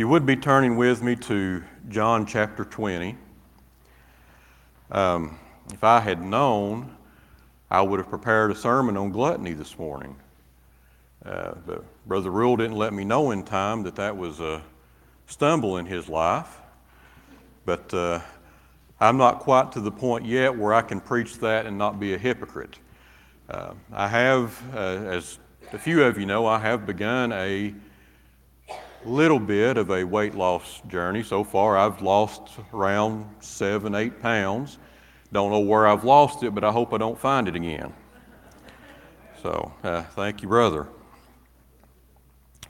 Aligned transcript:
you 0.00 0.08
would 0.08 0.24
be 0.24 0.34
turning 0.34 0.78
with 0.78 1.02
me 1.02 1.14
to 1.14 1.62
John 1.90 2.24
chapter 2.24 2.64
20. 2.64 3.18
Um, 4.90 5.38
if 5.74 5.84
I 5.84 6.00
had 6.00 6.22
known, 6.22 6.96
I 7.70 7.82
would 7.82 8.00
have 8.00 8.08
prepared 8.08 8.50
a 8.50 8.54
sermon 8.54 8.96
on 8.96 9.10
gluttony 9.10 9.52
this 9.52 9.78
morning. 9.78 10.16
Uh, 11.22 11.52
but 11.66 11.84
Brother 12.06 12.30
Rule 12.30 12.56
didn't 12.56 12.78
let 12.78 12.94
me 12.94 13.04
know 13.04 13.32
in 13.32 13.42
time 13.42 13.82
that 13.82 13.94
that 13.96 14.16
was 14.16 14.40
a 14.40 14.62
stumble 15.26 15.76
in 15.76 15.84
his 15.84 16.08
life. 16.08 16.56
But 17.66 17.92
uh, 17.92 18.20
I'm 19.00 19.18
not 19.18 19.40
quite 19.40 19.70
to 19.72 19.82
the 19.82 19.92
point 19.92 20.24
yet 20.24 20.56
where 20.56 20.72
I 20.72 20.80
can 20.80 21.02
preach 21.02 21.40
that 21.40 21.66
and 21.66 21.76
not 21.76 22.00
be 22.00 22.14
a 22.14 22.18
hypocrite. 22.18 22.78
Uh, 23.50 23.74
I 23.92 24.08
have, 24.08 24.62
uh, 24.74 24.78
as 24.78 25.38
a 25.74 25.78
few 25.78 26.02
of 26.04 26.18
you 26.18 26.24
know, 26.24 26.46
I 26.46 26.58
have 26.58 26.86
begun 26.86 27.32
a 27.32 27.74
little 29.04 29.38
bit 29.38 29.76
of 29.76 29.90
a 29.90 30.04
weight 30.04 30.34
loss 30.34 30.82
journey. 30.88 31.22
So 31.22 31.42
far, 31.42 31.76
I've 31.78 32.02
lost 32.02 32.42
around 32.72 33.26
seven, 33.40 33.94
eight 33.94 34.20
pounds. 34.20 34.78
Don't 35.32 35.50
know 35.50 35.60
where 35.60 35.86
I've 35.86 36.04
lost 36.04 36.42
it, 36.42 36.54
but 36.54 36.64
I 36.64 36.72
hope 36.72 36.92
I 36.92 36.98
don't 36.98 37.18
find 37.18 37.48
it 37.48 37.56
again. 37.56 37.94
So, 39.42 39.72
uh, 39.82 40.02
thank 40.02 40.42
you, 40.42 40.48
brother. 40.48 40.86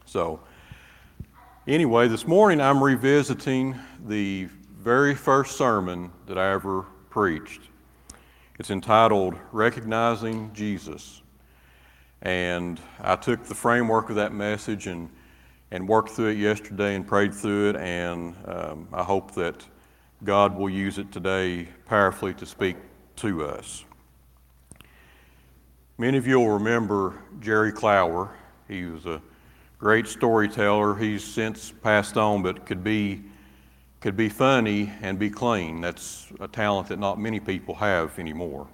So, 0.05 0.41
anyway, 1.67 2.07
this 2.07 2.27
morning 2.27 2.61
I'm 2.61 2.83
revisiting 2.83 3.79
the 4.07 4.49
very 4.79 5.15
first 5.15 5.57
sermon 5.57 6.13
that 6.27 6.39
I 6.39 6.53
ever 6.53 6.83
preached. 7.11 7.63
It's 8.59 8.71
entitled 8.71 9.37
Recognizing 9.53 10.53
Jesus. 10.53 11.23
And 12.23 12.79
I 13.01 13.17
took 13.17 13.45
the 13.45 13.55
framework 13.55 14.11
of 14.11 14.17
that 14.17 14.33
message 14.33 14.87
and 14.87 15.09
and 15.71 15.87
worked 15.89 16.11
through 16.11 16.29
it 16.29 16.39
yesterday 16.39 16.95
and 16.95 17.07
prayed 17.07 17.33
through 17.33 17.71
it, 17.71 17.77
and 17.77 18.35
um, 18.47 18.89
I 18.93 19.03
hope 19.03 19.35
that 19.35 19.65
God 20.25 20.57
will 20.57 20.71
use 20.71 20.99
it 20.99 21.13
today 21.13 21.69
powerfully 21.87 22.35
to 22.35 22.47
speak 22.47 22.77
to 23.17 23.45
us. 23.45 23.85
Many 25.97 26.19
of 26.19 26.27
you 26.27 26.41
will 26.41 26.51
remember 26.51 27.23
Jerry 27.41 27.73
Clower. 27.73 28.35
He 28.69 28.85
was 28.85 29.07
a 29.07 29.21
great 29.79 30.07
storyteller. 30.07 30.95
He's 30.97 31.23
since 31.23 31.73
passed 31.83 32.17
on, 32.17 32.43
but 32.43 32.67
could 32.67 32.83
be 32.83 33.23
could 34.01 34.17
be 34.17 34.31
funny 34.31 34.91
and 35.03 35.19
be 35.19 35.29
clean. 35.29 35.83
That's 35.83 36.29
a 36.41 36.49
talent 36.49 36.89
that 36.89 36.99
not 36.99 37.21
many 37.21 37.39
people 37.39 37.75
have 37.75 38.19
anymore. 38.19 38.67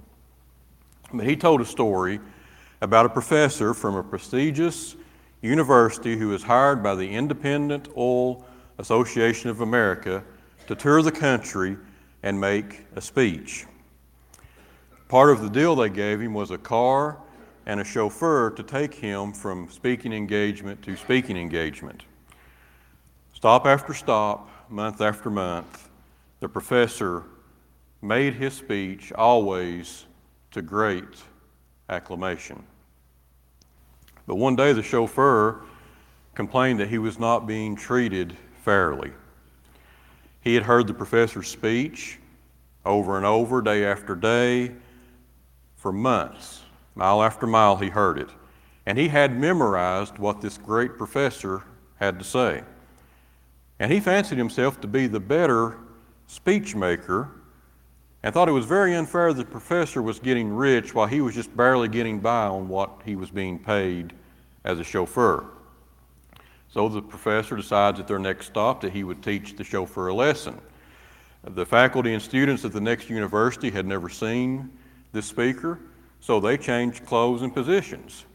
But 1.13 1.27
he 1.27 1.35
told 1.35 1.61
a 1.61 1.65
story 1.65 2.21
about 2.81 3.07
a 3.07 3.09
professor 3.09 3.75
from 3.75 3.97
a 3.97 4.05
prestigious 4.05 4.95
University, 5.47 6.17
who 6.17 6.29
was 6.29 6.43
hired 6.43 6.83
by 6.83 6.95
the 6.95 7.09
Independent 7.09 7.89
Oil 7.97 8.45
Association 8.79 9.49
of 9.49 9.61
America 9.61 10.23
to 10.67 10.75
tour 10.75 11.03
the 11.03 11.13
country 11.13 11.77
and 12.23 12.41
make 12.41 12.85
a 12.97 13.01
speech. 13.01 13.67
Part 15.09 15.31
of 15.31 15.41
the 15.41 15.49
deal 15.49 15.77
they 15.77 15.89
gave 15.89 16.21
him 16.21 16.35
was 16.35 16.51
a 16.51 16.59
car 16.59 17.19
and 17.67 17.81
a 17.81 17.85
chauffeur 17.85 18.51
to 18.51 18.63
take 18.63 18.95
him 18.95 19.33
from 19.33 19.71
speaking 19.71 20.13
engagement 20.13 20.83
to 20.83 20.97
speaking 20.97 21.37
engagement. 21.37 22.03
Stop 23.35 23.67
after 23.67 23.95
stop, 23.95 24.49
month 24.69 25.01
after 25.01 25.31
month, 25.31 25.89
the 26.41 26.49
professor 26.49 27.23
made 28.03 28.35
his 28.35 28.55
speech 28.55 29.13
always 29.13 30.07
to 30.51 30.63
great 30.63 31.23
acclamation. 31.89 32.63
But 34.27 34.37
one 34.37 34.57
day 34.57 34.73
the 34.73 34.83
chauffeur 34.83 35.63
complained 36.35 36.81
that 36.81 36.89
he 36.89 36.99
was 36.99 37.19
not 37.19 37.47
being 37.47 37.77
treated 37.77 38.37
fairly. 38.63 39.13
He 40.41 40.55
had 40.55 40.65
heard 40.65 40.87
the 40.87 40.95
professor's 40.95 41.49
speech 41.49 42.19
over 42.85 43.17
and 43.17 43.27
over, 43.27 43.63
day 43.63 43.85
after 43.85 44.15
day, 44.15 44.73
for 45.77 45.93
months. 45.93 46.63
Mile 46.95 47.23
after 47.23 47.47
mile, 47.47 47.77
he 47.77 47.89
heard 47.89 48.19
it. 48.19 48.31
And 48.87 48.97
he 48.97 49.09
had 49.09 49.37
memorized 49.37 50.19
what 50.19 50.41
this 50.41 50.57
great 50.57 50.97
professor 50.97 51.65
had 51.97 52.19
to 52.19 52.25
say. 52.25 52.63
And 53.79 53.93
he 53.93 54.01
fancied 54.01 54.39
himself 54.39 54.81
to 54.81 54.87
be 54.87 55.07
the 55.07 55.21
better 55.21 55.77
speech 56.27 56.75
maker 56.75 57.31
and 58.23 58.33
thought 58.33 58.49
it 58.49 58.53
was 58.53 58.65
very 58.65 58.95
unfair 58.95 59.33
that 59.33 59.45
the 59.45 59.51
professor 59.51 60.03
was 60.03 60.19
getting 60.19 60.53
rich 60.53 60.95
while 60.95 61.07
he 61.07 61.21
was 61.21 61.35
just 61.35 61.55
barely 61.57 61.89
getting 61.89 62.19
by 62.19 62.47
on 62.47 62.69
what 62.69 62.91
he 63.05 63.17
was 63.17 63.31
being 63.31 63.59
paid 63.59 64.13
as 64.67 64.79
a 64.79 64.85
chauffeur. 64.85 65.47
So 66.69 66.89
the 66.91 67.01
professor 67.01 67.57
decides 67.57 67.99
at 67.99 68.07
their 68.07 68.19
next 68.19 68.47
stop 68.47 68.83
that 68.83 68.93
he 68.93 69.03
would 69.03 69.23
teach 69.23 69.57
the 69.57 69.65
chauffeur 69.65 70.09
a 70.09 70.15
lesson. 70.15 70.61
The 71.43 71.65
faculty 71.65 72.13
and 72.13 72.23
students 72.23 72.65
at 72.65 72.73
the 72.73 72.81
next 72.81 73.09
university 73.09 73.71
had 73.71 73.87
never 73.87 74.11
seen 74.11 74.71
this 75.13 75.27
speaker, 75.27 75.79
so 76.21 76.41
they 76.41 76.59
changed 76.59 77.07
clothes 77.07 77.41
and 77.41 77.55
positions. 77.55 78.27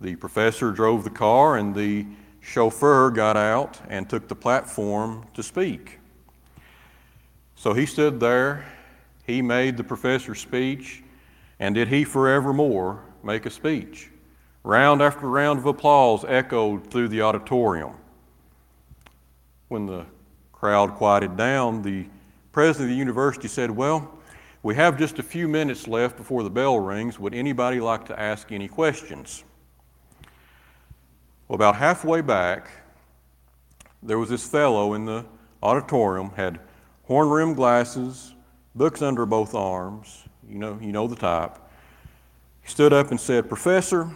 The 0.00 0.16
professor 0.16 0.70
drove 0.70 1.04
the 1.04 1.10
car, 1.10 1.58
and 1.58 1.74
the 1.74 2.06
chauffeur 2.40 3.10
got 3.10 3.36
out 3.36 3.78
and 3.90 4.08
took 4.08 4.28
the 4.28 4.34
platform 4.34 5.26
to 5.34 5.42
speak. 5.42 5.98
So 7.56 7.74
he 7.74 7.84
stood 7.84 8.18
there 8.18 8.64
he 9.24 9.40
made 9.40 9.76
the 9.76 9.84
professor's 9.84 10.40
speech, 10.40 11.02
and 11.60 11.74
did 11.74 11.88
he 11.88 12.04
forevermore 12.04 13.04
make 13.22 13.46
a 13.46 13.50
speech? 13.50 14.10
Round 14.64 15.02
after 15.02 15.28
round 15.28 15.58
of 15.58 15.66
applause 15.66 16.24
echoed 16.26 16.90
through 16.90 17.08
the 17.08 17.22
auditorium. 17.22 17.94
When 19.68 19.86
the 19.86 20.06
crowd 20.52 20.94
quieted 20.94 21.36
down, 21.36 21.82
the 21.82 22.06
president 22.52 22.90
of 22.90 22.94
the 22.94 22.98
university 22.98 23.48
said, 23.48 23.70
Well, 23.70 24.18
we 24.62 24.76
have 24.76 24.96
just 24.96 25.18
a 25.18 25.22
few 25.22 25.48
minutes 25.48 25.88
left 25.88 26.16
before 26.16 26.44
the 26.44 26.50
bell 26.50 26.78
rings. 26.78 27.18
Would 27.18 27.34
anybody 27.34 27.80
like 27.80 28.04
to 28.06 28.18
ask 28.18 28.52
any 28.52 28.68
questions? 28.68 29.42
Well, 31.48 31.56
about 31.56 31.74
halfway 31.74 32.20
back, 32.20 32.70
there 34.02 34.18
was 34.18 34.28
this 34.28 34.46
fellow 34.46 34.94
in 34.94 35.04
the 35.04 35.24
auditorium, 35.62 36.30
had 36.30 36.60
horn 37.04 37.28
rimmed 37.28 37.56
glasses, 37.56 38.34
books 38.74 39.02
under 39.02 39.26
both 39.26 39.54
arms. 39.54 40.24
You 40.48 40.58
know, 40.58 40.78
you 40.80 40.92
know 40.92 41.08
the 41.08 41.16
type. 41.16 41.58
He 42.62 42.70
stood 42.70 42.92
up 42.92 43.10
and 43.10 43.20
said, 43.20 43.48
Professor, 43.48 44.10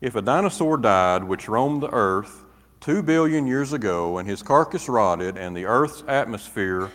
if 0.00 0.14
a 0.14 0.22
dinosaur 0.22 0.76
died 0.76 1.24
which 1.24 1.48
roamed 1.48 1.82
the 1.82 1.90
earth 1.92 2.44
two 2.80 3.02
billion 3.02 3.46
years 3.46 3.72
ago 3.72 4.18
and 4.18 4.28
his 4.28 4.42
carcass 4.42 4.88
rotted 4.88 5.36
and 5.36 5.54
the 5.54 5.66
earth's 5.66 6.02
atmosphere 6.08 6.90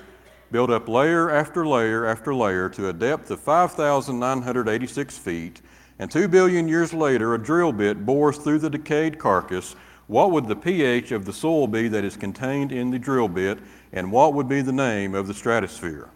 built 0.51 0.69
up 0.69 0.88
layer 0.88 1.29
after 1.29 1.67
layer 1.67 2.05
after 2.05 2.33
layer 2.33 2.69
to 2.69 2.89
a 2.89 2.93
depth 2.93 3.29
of 3.29 3.39
5,986 3.39 5.17
feet, 5.17 5.61
and 5.99 6.09
two 6.09 6.27
billion 6.27 6.67
years 6.67 6.93
later 6.93 7.33
a 7.33 7.41
drill 7.41 7.71
bit 7.71 8.05
bores 8.05 8.38
through 8.38 8.59
the 8.59 8.69
decayed 8.69 9.19
carcass, 9.19 9.75
what 10.07 10.31
would 10.31 10.47
the 10.47 10.55
pH 10.55 11.11
of 11.11 11.25
the 11.25 11.33
soil 11.33 11.67
be 11.67 11.87
that 11.87 12.05
is 12.05 12.16
contained 12.16 12.72
in 12.72 12.91
the 12.91 12.99
drill 12.99 13.27
bit, 13.27 13.59
and 13.91 14.11
what 14.11 14.33
would 14.33 14.47
be 14.47 14.61
the 14.61 14.72
name 14.72 15.16
of 15.16 15.27
the 15.27 15.33
stratosphere? 15.33 16.09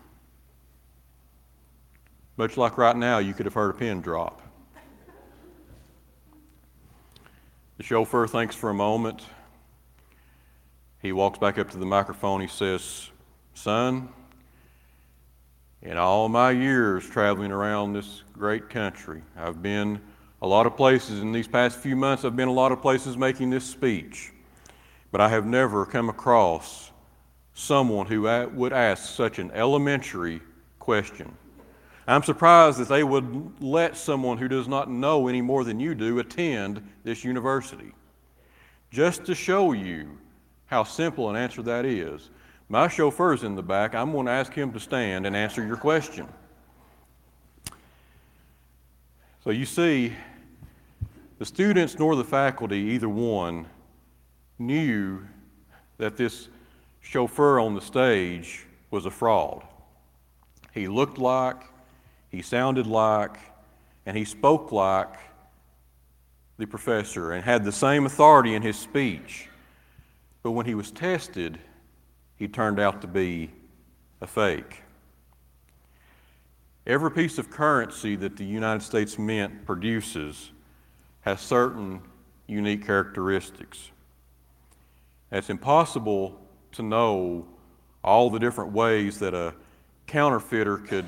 Much 2.37 2.55
like 2.55 2.77
right 2.77 2.95
now, 2.95 3.17
you 3.17 3.33
could 3.33 3.45
have 3.45 3.55
heard 3.55 3.71
a 3.71 3.77
pin 3.77 3.99
drop. 3.99 4.41
The 7.79 7.85
chauffeur 7.85 8.27
thinks 8.27 8.57
for 8.57 8.69
a 8.71 8.73
moment. 8.73 9.21
He 11.01 11.13
walks 11.13 11.39
back 11.39 11.57
up 11.57 11.71
to 11.71 11.77
the 11.77 11.85
microphone. 11.85 12.41
He 12.41 12.47
says, 12.47 13.09
Son, 13.53 14.09
in 15.81 15.95
all 15.95 16.27
my 16.27 16.51
years 16.51 17.09
traveling 17.09 17.53
around 17.53 17.93
this 17.93 18.23
great 18.33 18.69
country, 18.69 19.21
I've 19.37 19.63
been 19.63 20.01
a 20.41 20.47
lot 20.47 20.65
of 20.67 20.75
places. 20.75 21.21
In 21.21 21.31
these 21.31 21.47
past 21.47 21.79
few 21.79 21.95
months, 21.95 22.25
I've 22.25 22.35
been 22.35 22.49
a 22.49 22.53
lot 22.53 22.73
of 22.73 22.81
places 22.81 23.15
making 23.15 23.49
this 23.49 23.63
speech. 23.63 24.33
But 25.13 25.21
I 25.21 25.29
have 25.29 25.45
never 25.45 25.85
come 25.85 26.09
across 26.09 26.91
someone 27.53 28.07
who 28.07 28.23
would 28.55 28.73
ask 28.73 29.15
such 29.15 29.39
an 29.39 29.51
elementary 29.51 30.41
question. 30.79 31.33
I'm 32.09 32.23
surprised 32.23 32.79
that 32.79 32.87
they 32.87 33.03
would 33.03 33.61
let 33.61 33.95
someone 33.95 34.39
who 34.39 34.47
does 34.47 34.67
not 34.67 34.89
know 34.89 35.27
any 35.27 35.41
more 35.41 35.63
than 35.63 35.79
you 35.79 35.93
do 35.93 36.17
attend 36.17 36.81
this 37.03 37.23
university. 37.23 37.91
Just 38.89 39.25
to 39.25 39.35
show 39.35 39.73
you 39.73 40.17
how 40.65 40.83
simple 40.83 41.29
an 41.29 41.35
answer 41.35 41.61
that 41.61 41.85
is, 41.85 42.31
my 42.67 42.87
chauffeur's 42.87 43.43
in 43.43 43.55
the 43.55 43.61
back. 43.61 43.93
I'm 43.93 44.11
going 44.11 44.25
to 44.25 44.31
ask 44.31 44.51
him 44.53 44.71
to 44.73 44.79
stand 44.79 45.27
and 45.27 45.35
answer 45.35 45.63
your 45.63 45.77
question. 45.77 46.27
So 49.43 49.51
you 49.51 49.65
see, 49.65 50.13
the 51.37 51.45
students 51.45 51.99
nor 51.99 52.15
the 52.15 52.23
faculty, 52.23 52.77
either 52.77 53.09
one, 53.09 53.67
knew 54.57 55.21
that 55.97 56.17
this 56.17 56.49
chauffeur 57.01 57.59
on 57.59 57.75
the 57.75 57.81
stage 57.81 58.65
was 58.89 59.05
a 59.05 59.11
fraud. 59.11 59.63
He 60.73 60.87
looked 60.87 61.19
like, 61.19 61.68
he 62.29 62.41
sounded 62.41 62.87
like 62.87 63.37
and 64.05 64.15
he 64.15 64.25
spoke 64.25 64.71
like 64.71 65.15
the 66.57 66.65
professor 66.65 67.31
and 67.31 67.43
had 67.43 67.63
the 67.63 67.71
same 67.71 68.05
authority 68.05 68.53
in 68.53 68.61
his 68.61 68.77
speech. 68.77 69.49
But 70.43 70.51
when 70.51 70.65
he 70.65 70.75
was 70.75 70.91
tested, 70.91 71.59
he 72.35 72.47
turned 72.47 72.79
out 72.79 73.01
to 73.01 73.07
be 73.07 73.51
a 74.21 74.27
fake. 74.27 74.83
Every 76.85 77.11
piece 77.11 77.37
of 77.37 77.49
currency 77.49 78.15
that 78.15 78.37
the 78.37 78.45
United 78.45 78.81
States 78.81 79.19
Mint 79.19 79.65
produces 79.65 80.51
has 81.21 81.39
certain 81.39 82.01
unique 82.47 82.85
characteristics. 82.85 83.91
it's 85.31 85.49
impossible 85.49 86.41
to 86.71 86.81
know 86.81 87.45
all 88.03 88.29
the 88.29 88.39
different 88.39 88.71
ways 88.71 89.19
that 89.19 89.33
a 89.33 89.53
counterfeiter 90.07 90.77
could 90.77 91.07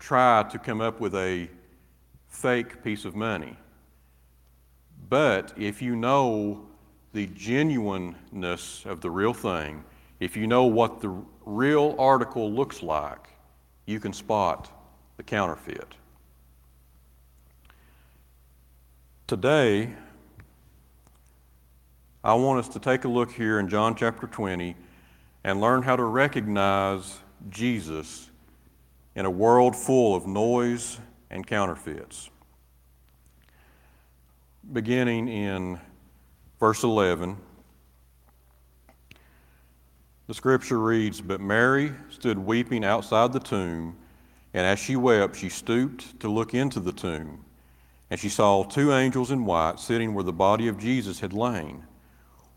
try 0.00 0.42
to 0.50 0.58
come 0.58 0.80
up 0.80 0.98
with 0.98 1.14
a 1.14 1.48
fake 2.26 2.82
piece 2.82 3.04
of 3.04 3.14
money. 3.14 3.56
But 5.08 5.52
if 5.56 5.82
you 5.82 5.94
know 5.94 6.66
the 7.12 7.26
genuineness 7.28 8.84
of 8.86 9.00
the 9.00 9.10
real 9.10 9.34
thing, 9.34 9.84
if 10.18 10.36
you 10.36 10.46
know 10.46 10.64
what 10.64 11.00
the 11.00 11.22
real 11.44 11.94
article 11.98 12.50
looks 12.50 12.82
like, 12.82 13.28
you 13.86 14.00
can 14.00 14.12
spot 14.12 14.70
the 15.16 15.22
counterfeit. 15.22 15.94
Today, 19.26 19.92
I 22.24 22.34
want 22.34 22.58
us 22.58 22.68
to 22.70 22.78
take 22.78 23.04
a 23.04 23.08
look 23.08 23.32
here 23.32 23.58
in 23.58 23.68
John 23.68 23.94
chapter 23.94 24.26
20 24.26 24.76
and 25.44 25.60
learn 25.60 25.82
how 25.82 25.96
to 25.96 26.04
recognize 26.04 27.18
Jesus 27.48 28.29
in 29.20 29.26
a 29.26 29.30
world 29.30 29.76
full 29.76 30.16
of 30.16 30.26
noise 30.26 30.98
and 31.28 31.46
counterfeits. 31.46 32.30
Beginning 34.72 35.28
in 35.28 35.78
verse 36.58 36.84
11, 36.84 37.36
the 40.26 40.32
scripture 40.32 40.78
reads 40.78 41.20
But 41.20 41.38
Mary 41.38 41.92
stood 42.08 42.38
weeping 42.38 42.82
outside 42.82 43.34
the 43.34 43.40
tomb, 43.40 43.94
and 44.54 44.66
as 44.66 44.78
she 44.78 44.96
wept, 44.96 45.36
she 45.36 45.50
stooped 45.50 46.18
to 46.20 46.30
look 46.30 46.54
into 46.54 46.80
the 46.80 46.92
tomb. 46.92 47.44
And 48.08 48.18
she 48.18 48.30
saw 48.30 48.64
two 48.64 48.94
angels 48.94 49.30
in 49.30 49.44
white 49.44 49.78
sitting 49.78 50.14
where 50.14 50.24
the 50.24 50.32
body 50.32 50.66
of 50.66 50.78
Jesus 50.78 51.20
had 51.20 51.34
lain, 51.34 51.84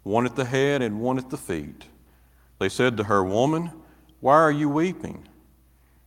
one 0.03 0.25
at 0.25 0.37
the 0.37 0.45
head 0.45 0.81
and 0.81 1.01
one 1.01 1.17
at 1.17 1.29
the 1.29 1.37
feet. 1.37 1.87
They 2.59 2.69
said 2.69 2.95
to 2.95 3.03
her, 3.03 3.21
Woman, 3.21 3.69
why 4.21 4.35
are 4.35 4.49
you 4.49 4.69
weeping? 4.69 5.27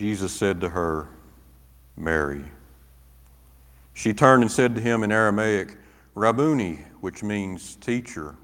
Jesus 0.00 0.32
said 0.32 0.62
to 0.62 0.70
her, 0.70 1.10
Mary. 1.94 2.42
She 3.92 4.14
turned 4.14 4.42
and 4.42 4.50
said 4.50 4.74
to 4.74 4.80
him 4.80 5.04
in 5.04 5.12
Aramaic, 5.12 5.76
Rabboni, 6.14 6.76
which 7.02 7.22
means 7.22 7.76
teacher. 7.76 8.36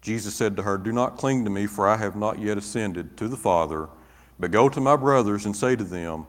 Jesus 0.00 0.34
said 0.34 0.56
to 0.56 0.64
her, 0.64 0.76
Do 0.76 0.90
not 0.90 1.16
cling 1.16 1.44
to 1.44 1.50
me, 1.50 1.68
for 1.68 1.86
I 1.86 1.96
have 1.98 2.16
not 2.16 2.40
yet 2.40 2.58
ascended 2.58 3.16
to 3.18 3.28
the 3.28 3.36
Father, 3.36 3.88
but 4.40 4.50
go 4.50 4.68
to 4.68 4.80
my 4.80 4.96
brothers 4.96 5.46
and 5.46 5.54
say 5.56 5.76
to 5.76 5.84
them, 5.84 6.26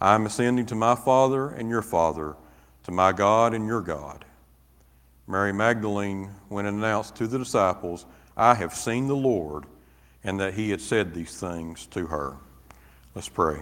I 0.00 0.16
am 0.16 0.26
ascending 0.26 0.66
to 0.66 0.74
my 0.74 0.96
Father 0.96 1.50
and 1.50 1.70
your 1.70 1.82
Father, 1.82 2.34
to 2.82 2.90
my 2.90 3.12
God 3.12 3.54
and 3.54 3.68
your 3.68 3.82
God. 3.82 4.24
Mary 5.28 5.52
Magdalene 5.52 6.32
went 6.48 6.66
and 6.66 6.78
announced 6.78 7.14
to 7.18 7.28
the 7.28 7.38
disciples, 7.38 8.04
I 8.36 8.52
have 8.54 8.74
seen 8.74 9.06
the 9.06 9.14
Lord, 9.14 9.66
and 10.24 10.40
that 10.40 10.54
he 10.54 10.70
had 10.70 10.80
said 10.80 11.14
these 11.14 11.38
things 11.38 11.86
to 11.92 12.08
her. 12.08 12.36
Let's 13.12 13.28
pray. 13.28 13.60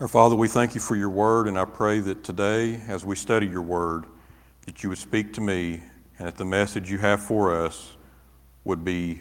Our 0.00 0.08
Father, 0.08 0.34
we 0.34 0.48
thank 0.48 0.74
you 0.74 0.80
for 0.80 0.96
your 0.96 1.10
word, 1.10 1.46
and 1.46 1.58
I 1.58 1.66
pray 1.66 2.00
that 2.00 2.24
today, 2.24 2.80
as 2.88 3.04
we 3.04 3.14
study 3.14 3.46
your 3.46 3.60
word, 3.60 4.06
that 4.64 4.82
you 4.82 4.88
would 4.88 4.96
speak 4.96 5.34
to 5.34 5.42
me 5.42 5.82
and 6.18 6.28
that 6.28 6.38
the 6.38 6.46
message 6.46 6.90
you 6.90 6.96
have 6.96 7.22
for 7.22 7.54
us 7.54 7.92
would 8.64 8.86
be 8.86 9.20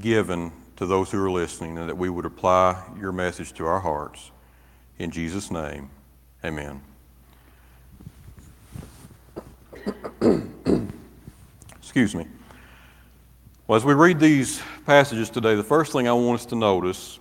given 0.00 0.50
to 0.74 0.84
those 0.84 1.12
who 1.12 1.24
are 1.24 1.30
listening, 1.30 1.78
and 1.78 1.88
that 1.88 1.96
we 1.96 2.08
would 2.08 2.26
apply 2.26 2.82
your 2.98 3.12
message 3.12 3.52
to 3.52 3.64
our 3.64 3.78
hearts. 3.78 4.32
In 4.98 5.12
Jesus' 5.12 5.52
name, 5.52 5.88
amen. 6.44 6.82
Excuse 11.80 12.16
me. 12.16 12.26
Well, 13.68 13.76
as 13.76 13.84
we 13.84 13.94
read 13.94 14.18
these 14.18 14.60
passages 14.86 15.30
today, 15.30 15.54
the 15.54 15.62
first 15.62 15.92
thing 15.92 16.08
I 16.08 16.12
want 16.12 16.40
us 16.40 16.46
to 16.46 16.56
notice 16.56 17.20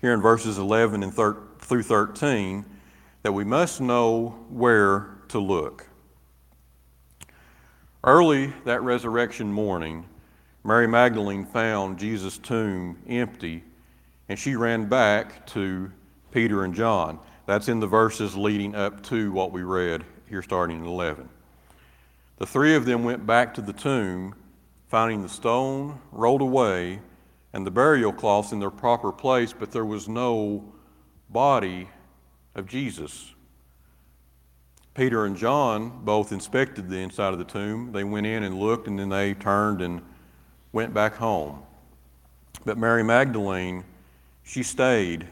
here 0.00 0.12
in 0.14 0.20
verses 0.20 0.58
11 0.58 1.04
and 1.04 1.14
thir- 1.14 1.36
through 1.60 1.84
13 1.84 2.64
that 3.22 3.30
we 3.30 3.44
must 3.44 3.80
know 3.80 4.30
where 4.50 5.16
to 5.28 5.38
look. 5.38 5.86
Early 8.02 8.52
that 8.64 8.82
resurrection 8.82 9.52
morning, 9.52 10.06
Mary 10.64 10.88
Magdalene 10.88 11.46
found 11.46 12.00
Jesus' 12.00 12.36
tomb 12.36 12.98
empty, 13.08 13.62
and 14.28 14.36
she 14.36 14.56
ran 14.56 14.88
back 14.88 15.46
to 15.46 15.92
Peter 16.32 16.64
and 16.64 16.74
John. 16.74 17.20
That's 17.46 17.68
in 17.68 17.78
the 17.78 17.86
verses 17.86 18.36
leading 18.36 18.74
up 18.74 19.04
to 19.04 19.30
what 19.30 19.52
we 19.52 19.62
read 19.62 20.04
here 20.28 20.42
starting 20.42 20.80
in 20.80 20.84
11. 20.84 21.28
The 22.38 22.46
three 22.46 22.74
of 22.74 22.86
them 22.86 23.04
went 23.04 23.24
back 23.24 23.54
to 23.54 23.60
the 23.60 23.72
tomb, 23.72 24.34
finding 24.88 25.22
the 25.22 25.28
stone 25.28 26.00
rolled 26.12 26.40
away 26.40 27.00
and 27.52 27.66
the 27.66 27.70
burial 27.70 28.12
cloths 28.12 28.52
in 28.52 28.60
their 28.60 28.70
proper 28.70 29.10
place, 29.10 29.52
but 29.52 29.72
there 29.72 29.84
was 29.84 30.08
no 30.08 30.72
body 31.30 31.88
of 32.54 32.66
Jesus. 32.66 33.34
Peter 34.94 35.26
and 35.26 35.36
John 35.36 36.04
both 36.04 36.32
inspected 36.32 36.88
the 36.88 36.98
inside 36.98 37.32
of 37.32 37.38
the 37.38 37.44
tomb. 37.44 37.92
They 37.92 38.04
went 38.04 38.26
in 38.26 38.42
and 38.42 38.58
looked, 38.58 38.86
and 38.86 38.98
then 38.98 39.10
they 39.10 39.34
turned 39.34 39.82
and 39.82 40.00
went 40.72 40.94
back 40.94 41.16
home. 41.16 41.62
But 42.64 42.78
Mary 42.78 43.02
Magdalene, 43.04 43.84
she 44.42 44.62
stayed 44.62 45.26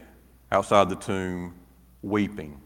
outside 0.51 0.89
the 0.89 0.95
tomb 0.95 1.55
weeping. 2.01 2.61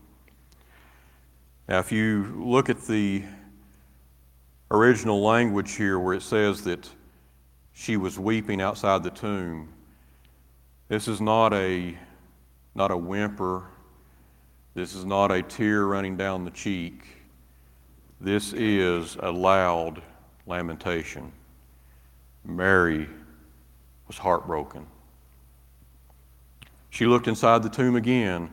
Now, 1.67 1.79
if 1.79 1.91
you 1.91 2.33
look 2.37 2.69
at 2.69 2.81
the 2.81 3.23
original 4.71 5.21
language 5.21 5.75
here 5.75 5.99
where 5.99 6.13
it 6.13 6.21
says 6.21 6.63
that 6.63 6.89
she 7.73 7.97
was 7.97 8.19
weeping 8.19 8.61
outside 8.61 9.03
the 9.03 9.09
tomb, 9.09 9.69
this 10.87 11.07
is 11.07 11.21
not 11.21 11.53
a, 11.53 11.97
not 12.75 12.91
a 12.91 12.97
whimper. 12.97 13.63
This 14.73 14.95
is 14.95 15.05
not 15.05 15.31
a 15.31 15.41
tear 15.41 15.85
running 15.85 16.17
down 16.17 16.45
the 16.45 16.51
cheek. 16.51 17.03
This 18.21 18.53
is 18.53 19.17
a 19.19 19.31
loud 19.31 20.01
lamentation. 20.45 21.31
Mary 22.43 23.07
was 24.07 24.17
heartbroken. 24.17 24.85
She 26.89 27.05
looked 27.05 27.27
inside 27.27 27.61
the 27.61 27.69
tomb 27.69 27.95
again, 27.95 28.49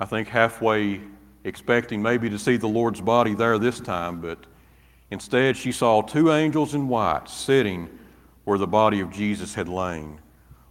I 0.00 0.04
think 0.04 0.28
halfway 0.28 1.00
expecting 1.44 2.00
maybe 2.00 2.30
to 2.30 2.38
see 2.38 2.56
the 2.56 2.68
Lord's 2.68 3.00
body 3.00 3.34
there 3.34 3.58
this 3.58 3.80
time, 3.80 4.20
but 4.20 4.38
instead 5.10 5.56
she 5.56 5.72
saw 5.72 6.02
two 6.02 6.32
angels 6.32 6.74
in 6.74 6.88
white 6.88 7.28
sitting 7.28 7.88
where 8.44 8.58
the 8.58 8.66
body 8.66 9.00
of 9.00 9.10
Jesus 9.10 9.54
had 9.54 9.68
lain, 9.68 10.20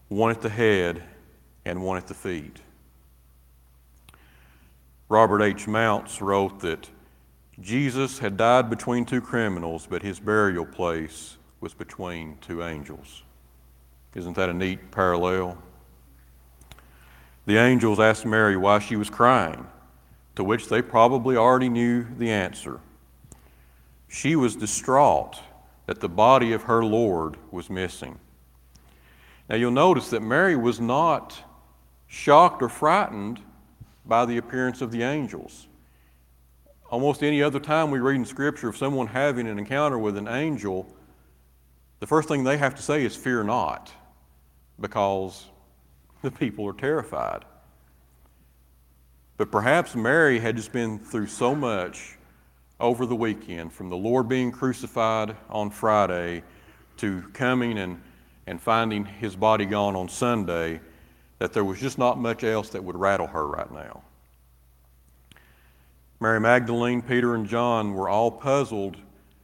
one 0.07 0.31
at 0.31 0.41
the 0.41 0.49
head 0.49 1.03
and 1.65 1.81
one 1.81 1.97
at 1.97 2.07
the 2.07 2.13
feet. 2.13 2.61
Robert 5.09 5.41
H. 5.41 5.67
Mounce 5.67 6.21
wrote 6.21 6.59
that 6.61 6.89
Jesus 7.59 8.19
had 8.19 8.37
died 8.37 8.69
between 8.69 9.05
two 9.05 9.21
criminals, 9.21 9.87
but 9.89 10.03
his 10.03 10.19
burial 10.19 10.65
place 10.65 11.37
was 11.59 11.73
between 11.73 12.37
two 12.39 12.63
angels. 12.63 13.23
Isn't 14.15 14.35
that 14.35 14.49
a 14.49 14.53
neat 14.53 14.91
parallel? 14.91 15.57
The 17.45 17.57
angels 17.57 17.99
asked 17.99 18.25
Mary 18.25 18.57
why 18.57 18.79
she 18.79 18.95
was 18.95 19.09
crying, 19.09 19.65
to 20.35 20.43
which 20.43 20.67
they 20.67 20.81
probably 20.81 21.37
already 21.37 21.69
knew 21.69 22.05
the 22.17 22.29
answer. 22.29 22.79
She 24.07 24.35
was 24.35 24.55
distraught 24.55 25.39
that 25.85 25.99
the 25.99 26.09
body 26.09 26.53
of 26.53 26.63
her 26.63 26.83
Lord 26.83 27.37
was 27.51 27.69
missing. 27.69 28.19
Now 29.49 29.55
you'll 29.55 29.71
notice 29.71 30.09
that 30.09 30.21
Mary 30.21 30.55
was 30.55 30.79
not 30.79 31.41
shocked 32.07 32.61
or 32.61 32.69
frightened 32.69 33.41
by 34.05 34.25
the 34.25 34.37
appearance 34.37 34.81
of 34.81 34.91
the 34.91 35.03
angels. 35.03 35.67
almost 36.89 37.21
any 37.21 37.43
other 37.43 37.59
time 37.59 37.91
we 37.91 37.99
read 37.99 38.15
in 38.15 38.25
Scripture 38.25 38.69
of 38.69 38.77
someone 38.77 39.07
having 39.07 39.45
an 39.47 39.59
encounter 39.59 39.99
with 39.99 40.15
an 40.17 40.27
angel, 40.27 40.87
the 41.99 42.07
first 42.07 42.29
thing 42.29 42.43
they 42.43 42.57
have 42.57 42.75
to 42.75 42.81
say 42.81 43.03
is, 43.03 43.15
Fear 43.15 43.43
not, 43.43 43.91
because 44.79 45.47
the 46.21 46.31
people 46.31 46.65
are 46.65 46.73
terrified. 46.73 47.43
But 49.35 49.51
perhaps 49.51 49.95
Mary 49.95 50.39
had 50.39 50.55
just 50.55 50.71
been 50.71 50.97
through 50.97 51.27
so 51.27 51.53
much 51.53 52.16
over 52.79 53.05
the 53.05 53.15
weekend, 53.15 53.73
from 53.73 53.89
the 53.89 53.97
Lord 53.97 54.27
being 54.27 54.51
crucified 54.51 55.35
on 55.49 55.69
Friday 55.69 56.43
to 56.97 57.21
coming 57.33 57.79
and, 57.79 58.01
and 58.45 58.61
finding 58.61 59.05
his 59.05 59.35
body 59.35 59.65
gone 59.65 59.95
on 59.95 60.09
Sunday, 60.09 60.79
that 61.39 61.53
there 61.53 61.63
was 61.63 61.79
just 61.79 61.97
not 61.97 62.19
much 62.19 62.43
else 62.43 62.69
that 62.69 62.83
would 62.83 62.95
rattle 62.95 63.27
her 63.27 63.47
right 63.47 63.71
now. 63.71 64.03
Mary 66.19 66.39
Magdalene, 66.39 67.01
Peter, 67.01 67.35
and 67.35 67.47
John 67.47 67.93
were 67.93 68.09
all 68.09 68.31
puzzled 68.31 68.97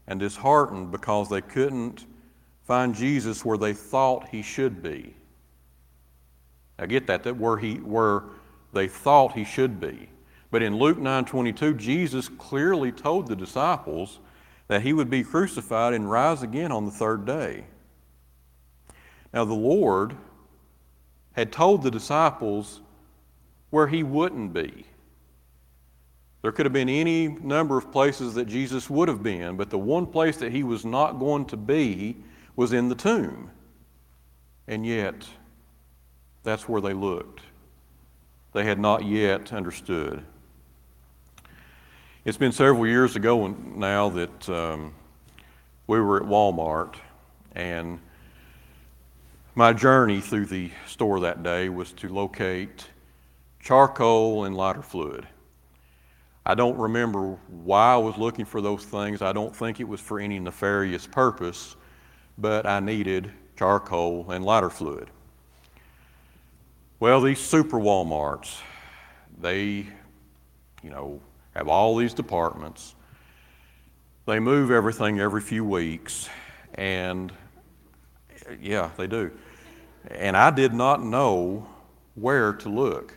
and 0.07 0.19
disheartened 0.19 0.91
because 0.91 1.29
they 1.29 1.41
couldn't 1.41 2.05
find 2.63 2.95
Jesus 2.95 3.45
where 3.45 3.57
they 3.57 3.73
thought 3.73 4.27
he 4.29 4.41
should 4.41 4.81
be. 4.81 5.15
I 6.79 6.87
get 6.87 7.07
that, 7.07 7.23
that 7.23 7.37
where 7.37 7.57
he 7.57 7.75
where 7.75 8.23
they 8.73 8.87
thought 8.87 9.33
he 9.33 9.43
should 9.43 9.79
be. 9.79 10.09
But 10.53 10.61
in 10.61 10.77
Luke 10.77 10.99
9:22, 10.99 11.73
Jesus 11.73 12.29
clearly 12.29 12.91
told 12.91 13.25
the 13.25 13.35
disciples 13.35 14.19
that 14.67 14.83
he 14.83 14.93
would 14.93 15.09
be 15.09 15.23
crucified 15.23 15.95
and 15.95 16.11
rise 16.11 16.43
again 16.43 16.71
on 16.71 16.85
the 16.85 16.91
third 16.91 17.25
day. 17.25 17.65
Now 19.33 19.45
the 19.45 19.55
Lord 19.55 20.15
had 21.31 21.51
told 21.51 21.81
the 21.81 21.89
disciples 21.89 22.81
where 23.71 23.87
he 23.87 24.03
wouldn't 24.03 24.53
be. 24.53 24.85
There 26.43 26.51
could 26.51 26.67
have 26.67 26.73
been 26.73 26.87
any 26.87 27.29
number 27.29 27.75
of 27.75 27.91
places 27.91 28.35
that 28.35 28.45
Jesus 28.45 28.91
would 28.91 29.07
have 29.07 29.23
been, 29.23 29.57
but 29.57 29.71
the 29.71 29.79
one 29.79 30.05
place 30.05 30.37
that 30.37 30.51
he 30.51 30.61
was 30.61 30.85
not 30.85 31.17
going 31.17 31.45
to 31.45 31.57
be 31.57 32.17
was 32.55 32.73
in 32.73 32.89
the 32.89 32.95
tomb. 32.95 33.49
And 34.67 34.85
yet, 34.85 35.27
that's 36.43 36.69
where 36.69 36.79
they 36.79 36.93
looked. 36.93 37.41
They 38.51 38.65
had 38.65 38.77
not 38.77 39.03
yet 39.03 39.51
understood. 39.51 40.23
It's 42.25 42.37
been 42.37 42.53
several 42.53 42.87
years 42.87 43.17
ago 43.17 43.47
now 43.47 44.07
that 44.11 44.49
um, 44.49 44.93
we 45.87 45.99
were 45.99 46.15
at 46.15 46.23
Walmart, 46.23 46.95
and 47.53 47.99
my 49.55 49.73
journey 49.73 50.21
through 50.21 50.45
the 50.45 50.71
store 50.87 51.19
that 51.19 51.43
day 51.43 51.67
was 51.67 51.91
to 51.91 52.07
locate 52.07 52.87
charcoal 53.59 54.45
and 54.45 54.55
lighter 54.55 54.81
fluid. 54.81 55.27
I 56.45 56.55
don't 56.55 56.77
remember 56.77 57.37
why 57.49 57.95
I 57.95 57.97
was 57.97 58.17
looking 58.17 58.45
for 58.45 58.61
those 58.61 58.85
things. 58.85 59.21
I 59.21 59.33
don't 59.33 59.53
think 59.53 59.81
it 59.81 59.87
was 59.87 59.99
for 59.99 60.21
any 60.21 60.39
nefarious 60.39 61.05
purpose, 61.05 61.75
but 62.37 62.65
I 62.65 62.79
needed 62.79 63.33
charcoal 63.57 64.31
and 64.31 64.45
lighter 64.45 64.69
fluid. 64.69 65.09
Well, 67.01 67.19
these 67.19 67.41
super 67.41 67.79
Walmarts, 67.79 68.61
they, 69.41 69.87
you 70.81 70.89
know, 70.89 71.19
have 71.55 71.67
all 71.67 71.95
these 71.95 72.13
departments. 72.13 72.95
They 74.25 74.39
move 74.39 74.71
everything 74.71 75.19
every 75.19 75.41
few 75.41 75.65
weeks, 75.65 76.29
and 76.75 77.31
yeah, 78.61 78.89
they 78.97 79.07
do. 79.07 79.31
And 80.09 80.35
I 80.35 80.49
did 80.49 80.73
not 80.73 81.03
know 81.03 81.67
where 82.15 82.53
to 82.53 82.69
look. 82.69 83.13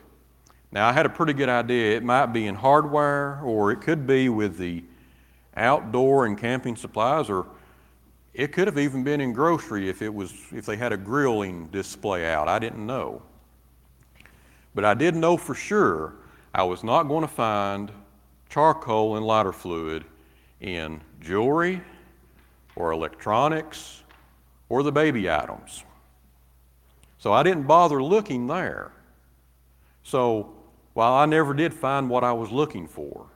Now, 0.73 0.89
I 0.89 0.93
had 0.93 1.07
a 1.07 1.09
pretty 1.09 1.33
good 1.33 1.49
idea. 1.49 1.97
It 1.97 2.03
might 2.03 2.27
be 2.27 2.47
in 2.47 2.55
hardware, 2.55 3.41
or 3.43 3.71
it 3.73 3.81
could 3.81 4.07
be 4.07 4.29
with 4.29 4.59
the 4.59 4.85
outdoor 5.57 6.27
and 6.27 6.37
camping 6.37 6.77
supplies, 6.77 7.31
or 7.31 7.47
it 8.35 8.53
could 8.53 8.67
have 8.67 8.79
even 8.79 9.03
been 9.03 9.21
in 9.21 9.33
grocery 9.33 9.89
if 9.89 10.03
it 10.03 10.13
was 10.13 10.35
if 10.53 10.67
they 10.67 10.77
had 10.77 10.93
a 10.93 10.97
grilling 10.97 11.69
display 11.69 12.31
out. 12.31 12.49
I 12.49 12.59
didn't 12.59 12.85
know. 12.85 13.23
But 14.75 14.85
I 14.85 14.93
did 14.93 15.15
know 15.15 15.37
for 15.37 15.55
sure 15.55 16.17
I 16.55 16.65
was 16.65 16.85
not 16.85 17.05
going 17.05 17.23
to 17.23 17.29
find 17.29 17.91
charcoal 18.49 19.17
and 19.17 19.27
lighter 19.27 19.53
fluid 19.53 20.05
in 20.61 21.01
jewelry 21.21 21.83
or 22.75 22.93
electronics 22.93 24.03
or 24.69 24.83
the 24.83 24.93
baby 24.93 25.31
items. 25.31 25.85
So 27.19 27.33
I 27.33 27.43
didn't 27.43 27.65
bother 27.65 28.03
looking 28.03 28.47
there. 28.47 28.93
So 30.03 30.55
while 30.95 31.15
I 31.15 31.27
never 31.27 31.55
did 31.55 31.75
find 31.75 32.09
what 32.09 32.25
I 32.25 32.33
was 32.33 32.51
looking 32.51 32.87
for, 32.87 33.27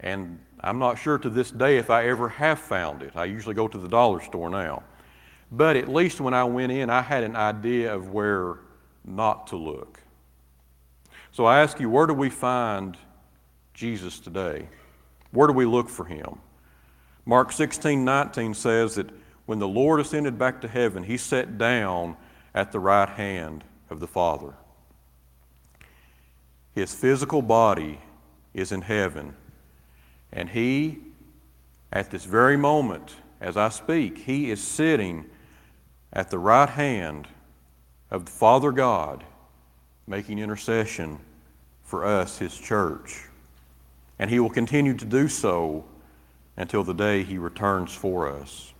and 0.00 0.38
I'm 0.60 0.78
not 0.78 0.98
sure 0.98 1.18
to 1.18 1.30
this 1.30 1.50
day 1.50 1.76
if 1.76 1.90
I 1.90 2.08
ever 2.08 2.28
have 2.28 2.58
found 2.58 3.02
it. 3.02 3.12
I 3.14 3.26
usually 3.26 3.54
go 3.54 3.68
to 3.68 3.78
the 3.78 3.88
dollar 3.88 4.20
store 4.20 4.48
now. 4.48 4.82
But 5.52 5.76
at 5.76 5.88
least 5.88 6.20
when 6.20 6.34
I 6.34 6.44
went 6.44 6.72
in, 6.72 6.90
I 6.90 7.02
had 7.02 7.22
an 7.22 7.36
idea 7.36 7.94
of 7.94 8.08
where 8.08 8.56
not 9.04 9.46
to 9.48 9.56
look. 9.56 10.00
So 11.32 11.44
I 11.44 11.60
ask 11.60 11.78
you, 11.78 11.90
where 11.90 12.06
do 12.06 12.14
we 12.14 12.30
find 12.30 12.96
Jesus 13.74 14.20
today? 14.20 14.68
Where 15.32 15.48
do 15.48 15.52
we 15.52 15.66
look 15.66 15.88
for 15.88 16.04
him? 16.04 16.38
Mark 17.26 17.52
16 17.52 18.04
19 18.04 18.54
says 18.54 18.94
that 18.94 19.10
when 19.46 19.58
the 19.58 19.68
Lord 19.68 20.00
ascended 20.00 20.38
back 20.38 20.60
to 20.60 20.68
heaven, 20.68 21.02
he 21.02 21.16
sat 21.16 21.58
down 21.58 22.16
at 22.54 22.72
the 22.72 22.78
right 22.78 23.08
hand 23.08 23.64
of 23.90 24.00
the 24.00 24.06
Father. 24.06 24.54
His 26.74 26.94
physical 26.94 27.42
body 27.42 28.00
is 28.52 28.72
in 28.72 28.80
heaven. 28.80 29.36
And 30.32 30.48
he, 30.48 30.98
at 31.92 32.10
this 32.10 32.24
very 32.24 32.56
moment, 32.56 33.14
as 33.40 33.56
I 33.56 33.68
speak, 33.68 34.18
he 34.18 34.50
is 34.50 34.62
sitting 34.62 35.26
at 36.12 36.30
the 36.30 36.38
right 36.38 36.68
hand 36.68 37.28
of 38.10 38.24
the 38.24 38.30
Father 38.30 38.72
God, 38.72 39.24
making 40.06 40.38
intercession 40.38 41.18
for 41.82 42.04
us, 42.04 42.38
his 42.38 42.56
church. 42.56 43.28
And 44.18 44.30
he 44.30 44.38
will 44.38 44.50
continue 44.50 44.94
to 44.94 45.04
do 45.04 45.28
so 45.28 45.84
until 46.56 46.84
the 46.84 46.94
day 46.94 47.22
he 47.24 47.36
returns 47.38 47.92
for 47.92 48.28
us. 48.30 48.72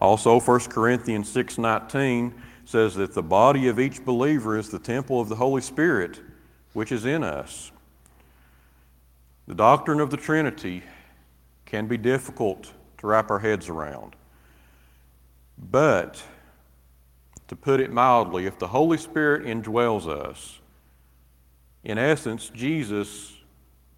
Also, 0.00 0.40
1 0.40 0.70
Corinthians 0.70 1.28
6:19 1.28 2.34
says 2.64 2.94
that 2.96 3.14
the 3.14 3.22
body 3.22 3.68
of 3.68 3.78
each 3.78 4.04
believer 4.04 4.56
is 4.56 4.70
the 4.70 4.78
temple 4.78 5.20
of 5.20 5.28
the 5.28 5.36
Holy 5.36 5.62
Spirit 5.62 6.20
which 6.72 6.92
is 6.92 7.04
in 7.04 7.22
us. 7.22 7.70
The 9.46 9.54
doctrine 9.54 10.00
of 10.00 10.10
the 10.10 10.16
Trinity 10.16 10.82
can 11.66 11.86
be 11.86 11.96
difficult 11.96 12.72
to 12.98 13.06
wrap 13.06 13.30
our 13.30 13.40
heads 13.40 13.68
around. 13.68 14.16
But, 15.58 16.22
to 17.48 17.56
put 17.56 17.80
it 17.80 17.92
mildly, 17.92 18.46
if 18.46 18.58
the 18.58 18.68
Holy 18.68 18.96
Spirit 18.96 19.44
indwells 19.44 20.06
us, 20.06 20.60
in 21.84 21.98
essence, 21.98 22.48
Jesus 22.48 23.34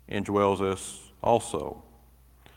indwells 0.08 0.60
us 0.60 1.10
also. 1.22 1.82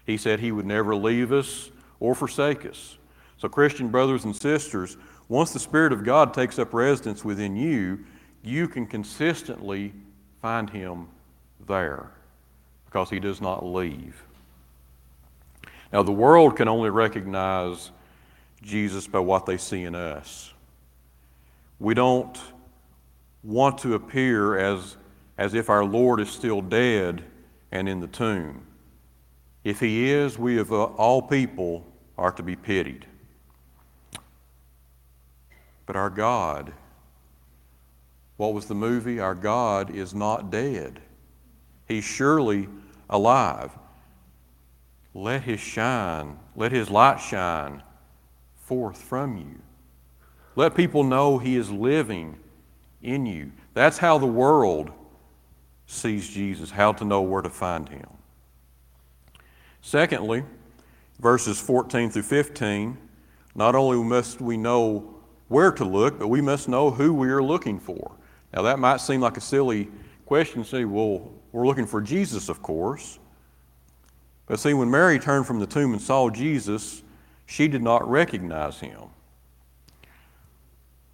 He 0.05 0.17
said 0.17 0.39
he 0.39 0.51
would 0.51 0.65
never 0.65 0.95
leave 0.95 1.31
us 1.31 1.71
or 1.99 2.15
forsake 2.15 2.65
us. 2.65 2.97
So, 3.37 3.47
Christian 3.47 3.89
brothers 3.89 4.25
and 4.25 4.35
sisters, 4.35 4.97
once 5.29 5.51
the 5.51 5.59
Spirit 5.59 5.93
of 5.93 6.03
God 6.03 6.33
takes 6.33 6.57
up 6.57 6.73
residence 6.73 7.23
within 7.23 7.55
you, 7.55 8.05
you 8.43 8.67
can 8.67 8.87
consistently 8.87 9.93
find 10.41 10.69
him 10.69 11.07
there 11.67 12.11
because 12.85 13.09
he 13.09 13.19
does 13.19 13.41
not 13.41 13.65
leave. 13.65 14.23
Now, 15.91 16.03
the 16.03 16.11
world 16.11 16.55
can 16.55 16.67
only 16.67 16.89
recognize 16.89 17.91
Jesus 18.61 19.07
by 19.07 19.19
what 19.19 19.45
they 19.45 19.57
see 19.57 19.83
in 19.83 19.95
us. 19.95 20.53
We 21.79 21.93
don't 21.93 22.37
want 23.43 23.77
to 23.79 23.93
appear 23.93 24.57
as, 24.57 24.97
as 25.37 25.53
if 25.53 25.69
our 25.69 25.85
Lord 25.85 26.19
is 26.19 26.29
still 26.29 26.61
dead 26.61 27.23
and 27.71 27.87
in 27.89 27.99
the 27.99 28.07
tomb. 28.07 28.65
If 29.63 29.79
he 29.79 30.09
is, 30.09 30.37
we 30.37 30.59
of 30.59 30.71
all 30.71 31.21
people 31.21 31.85
are 32.17 32.31
to 32.31 32.43
be 32.43 32.55
pitied. 32.55 33.05
But 35.85 35.95
our 35.95 36.09
God 36.09 36.73
what 38.37 38.53
was 38.53 38.67
the 38.67 38.75
movie? 38.75 39.19
Our 39.19 39.35
God 39.35 39.93
is 39.93 40.13
not 40.13 40.51
dead. 40.51 41.01
He's 41.87 42.03
surely 42.03 42.69
alive. 43.09 43.71
Let 45.13 45.41
his 45.41 45.59
shine, 45.59 46.37
let 46.55 46.71
his 46.71 46.89
light 46.89 47.19
shine 47.19 47.81
forth 48.55 49.01
from 49.01 49.37
you. 49.37 49.59
Let 50.55 50.75
people 50.75 51.03
know 51.03 51.39
he 51.39 51.55
is 51.55 51.71
living 51.71 52.37
in 53.01 53.25
you. 53.25 53.51
That's 53.73 53.97
how 53.97 54.19
the 54.19 54.27
world 54.27 54.91
sees 55.87 56.29
Jesus, 56.29 56.69
how 56.69 56.91
to 56.93 57.05
know 57.05 57.21
where 57.21 57.41
to 57.41 57.49
find 57.49 57.89
him. 57.89 58.07
Secondly, 59.81 60.43
verses 61.19 61.59
14 61.59 62.11
through 62.11 62.23
15, 62.23 62.97
not 63.55 63.73
only 63.73 63.97
must 64.03 64.39
we 64.41 64.57
know 64.57 65.15
where 65.47 65.71
to 65.71 65.85
look, 65.85 66.19
but 66.19 66.27
we 66.27 66.41
must 66.41 66.67
know 66.67 66.91
who 66.91 67.13
we 67.13 67.29
are 67.29 67.41
looking 67.41 67.79
for. 67.79 68.11
Now, 68.53 68.61
that 68.63 68.79
might 68.79 68.97
seem 68.97 69.21
like 69.21 69.37
a 69.37 69.41
silly 69.41 69.89
question. 70.25 70.63
to 70.63 70.69
Say, 70.69 70.85
well, 70.85 71.31
we're 71.51 71.65
looking 71.65 71.87
for 71.87 72.01
Jesus, 72.01 72.49
of 72.49 72.61
course. 72.61 73.17
But 74.45 74.59
see, 74.59 74.73
when 74.73 74.91
Mary 74.91 75.19
turned 75.19 75.47
from 75.47 75.59
the 75.59 75.65
tomb 75.65 75.93
and 75.93 76.01
saw 76.01 76.29
Jesus, 76.29 77.01
she 77.45 77.67
did 77.67 77.81
not 77.81 78.07
recognize 78.09 78.79
him. 78.79 79.03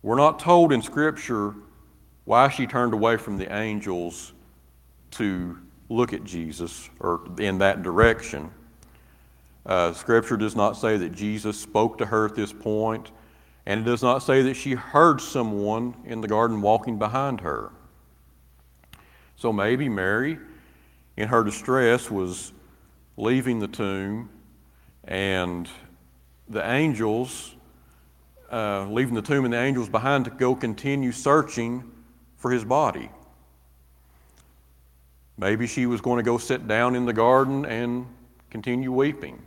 We're 0.02 0.18
not 0.18 0.40
told 0.40 0.74
in 0.74 0.82
Scripture 0.82 1.54
why 2.26 2.50
she 2.50 2.66
turned 2.66 2.94
away 2.94 3.18
from 3.18 3.38
the 3.38 3.54
angels 3.56 4.33
to 5.14 5.58
look 5.90 6.14
at 6.14 6.24
Jesus 6.24 6.90
or 7.00 7.22
in 7.40 7.58
that 7.60 7.84
direction. 7.84 8.52
Uh, 9.66 9.94
scripture 9.94 10.38
does 10.38 10.56
not 10.56 10.74
say 10.74 10.98
that 10.98 11.14
Jesus 11.14 11.60
spoke 11.60 11.98
to 12.00 12.06
her 12.06 12.26
at 12.26 12.36
this 12.36 12.52
point, 12.52 13.12
and 13.66 13.82
it 13.82 13.84
does 13.84 14.04
not 14.04 14.20
say 14.20 14.42
that 14.42 14.56
she 14.56 14.74
heard 14.74 15.22
someone 15.22 15.96
in 16.06 16.22
the 16.22 16.28
garden 16.28 16.62
walking 16.62 17.00
behind 17.00 17.42
her. 17.42 17.72
So 19.38 19.54
maybe 19.54 19.88
Mary, 19.88 20.38
in 21.16 21.30
her 21.30 21.44
distress, 21.44 22.12
was 22.12 22.52
leaving 23.16 23.60
the 23.60 23.68
tomb, 23.68 24.30
and 25.06 25.70
the 26.50 26.70
angels, 26.70 27.56
uh, 28.52 28.86
leaving 28.90 29.14
the 29.14 29.22
tomb 29.22 29.46
and 29.46 29.54
the 29.54 29.60
angels 29.60 29.90
behind 29.90 30.26
to 30.26 30.32
go 30.32 30.56
continue 30.56 31.12
searching 31.12 31.90
for 32.38 32.52
his 32.52 32.66
body. 32.66 33.10
Maybe 35.44 35.68
she 35.68 35.88
was 35.88 36.00
going 36.00 36.20
to 36.20 36.24
go 36.24 36.38
sit 36.38 36.70
down 36.70 36.96
in 36.96 37.06
the 37.06 37.12
garden 37.12 37.66
and 37.66 38.08
continue 38.50 38.94
weeping. 38.94 39.42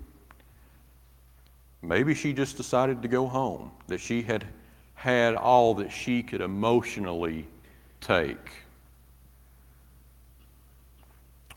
Maybe 1.80 2.14
she 2.14 2.34
just 2.34 2.58
decided 2.58 3.00
to 3.00 3.08
go 3.08 3.26
home, 3.26 3.70
that 3.86 3.98
she 3.98 4.20
had 4.20 4.44
had 4.92 5.34
all 5.36 5.72
that 5.76 5.90
she 5.90 6.22
could 6.22 6.42
emotionally 6.42 7.46
take. 8.02 8.50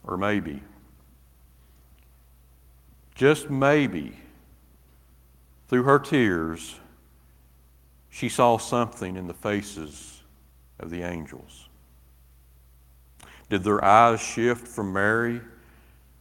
Or 0.06 0.16
maybe, 0.16 0.64
just 3.16 3.50
maybe, 3.50 4.16
through 5.68 5.84
her 5.84 6.00
tears, 6.00 6.80
she 8.10 8.30
saw 8.30 8.58
something 8.58 9.18
in 9.18 9.28
the 9.28 9.34
faces 9.34 10.22
of 10.80 10.92
the 10.92 11.02
angels. 11.02 11.69
Did 13.50 13.64
their 13.64 13.84
eyes 13.84 14.22
shift 14.22 14.68
from 14.68 14.94
Mary 14.94 15.42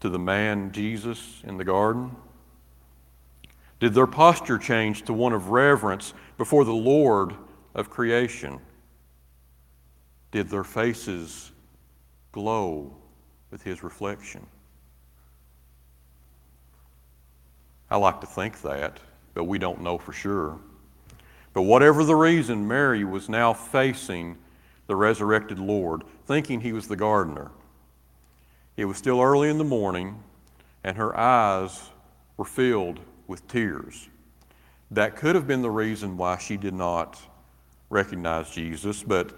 to 0.00 0.08
the 0.08 0.18
man 0.18 0.73
Jesus 0.73 1.42
in 1.44 1.58
the 1.58 1.64
garden? 1.64 2.16
Did 3.80 3.94
their 3.94 4.06
posture 4.06 4.58
change 4.58 5.02
to 5.04 5.12
one 5.12 5.32
of 5.32 5.49
reverence 5.49 6.14
before 6.37 6.64
the 6.64 6.73
Lord 6.73 7.35
of 7.75 7.90
creation? 7.90 8.58
Did 10.30 10.49
their 10.49 10.64
faces 10.64 11.52
glow 12.32 12.97
with 13.50 13.62
his 13.62 13.82
reflection? 13.82 14.47
I 17.90 17.97
like 17.97 18.20
to 18.20 18.26
think 18.26 18.61
that, 18.62 18.99
but 19.35 19.44
we 19.44 19.58
don't 19.58 19.80
know 19.80 19.97
for 19.97 20.12
sure. 20.12 20.58
But 21.54 21.62
whatever 21.62 22.04
the 22.04 22.16
reason, 22.16 22.68
Mary 22.68 23.04
was 23.04 23.28
now 23.28 23.52
facing 23.52 24.37
the 24.87 24.97
resurrected 24.97 25.58
Lord, 25.58 26.02
thinking 26.28 26.61
he 26.61 26.75
was 26.75 26.87
the 26.87 26.94
gardener. 26.94 27.50
It 28.76 28.85
was 28.85 28.99
still 28.99 29.23
early 29.23 29.49
in 29.49 29.56
the 29.56 29.64
morning, 29.64 30.23
and 30.85 30.99
her 30.99 31.18
eyes 31.18 31.88
were 32.37 32.44
filled 32.44 33.00
with 33.26 33.49
tears. 33.49 34.11
That 34.90 35.16
could 35.16 35.35
have 35.35 35.47
been 35.47 35.62
the 35.62 35.70
reason 35.70 36.18
why 36.18 36.37
she 36.37 36.58
did 36.58 36.75
not 36.75 37.18
recognize 37.88 38.50
Jesus, 38.50 39.02
but 39.02 39.32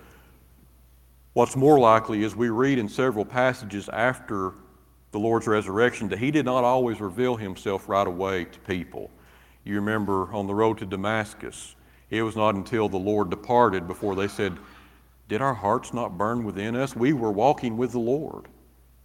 what's 1.33 1.55
more 1.55 1.79
likely 1.79 2.25
is 2.25 2.35
we 2.35 2.51
read 2.51 2.77
in 2.77 2.89
several 2.89 3.25
passages 3.25 3.89
after 3.91 4.55
the 5.13 5.19
Lord's 5.19 5.47
resurrection 5.47 6.09
that 6.09 6.19
he 6.19 6.33
did 6.33 6.45
not 6.45 6.65
always 6.65 7.01
reveal 7.01 7.37
himself 7.37 7.89
right 7.89 8.07
away 8.07 8.47
to 8.47 8.59
people. 8.61 9.13
You 9.63 9.77
remember 9.77 10.33
on 10.35 10.49
the 10.49 10.55
road 10.55 10.79
to 10.79 10.87
Damascus, 10.87 11.77
it 12.11 12.23
was 12.23 12.35
not 12.35 12.57
until 12.57 12.89
the 12.89 12.97
Lord 12.97 13.31
departed 13.31 13.87
before 13.87 14.17
they 14.17 14.27
said, 14.27 14.59
did 15.31 15.41
our 15.41 15.55
hearts 15.55 15.95
not 15.95 16.19
burn 16.19 16.43
within 16.43 16.75
us? 16.75 16.97
We 16.97 17.13
were 17.13 17.31
walking 17.31 17.77
with 17.77 17.93
the 17.93 18.01
Lord, 18.01 18.49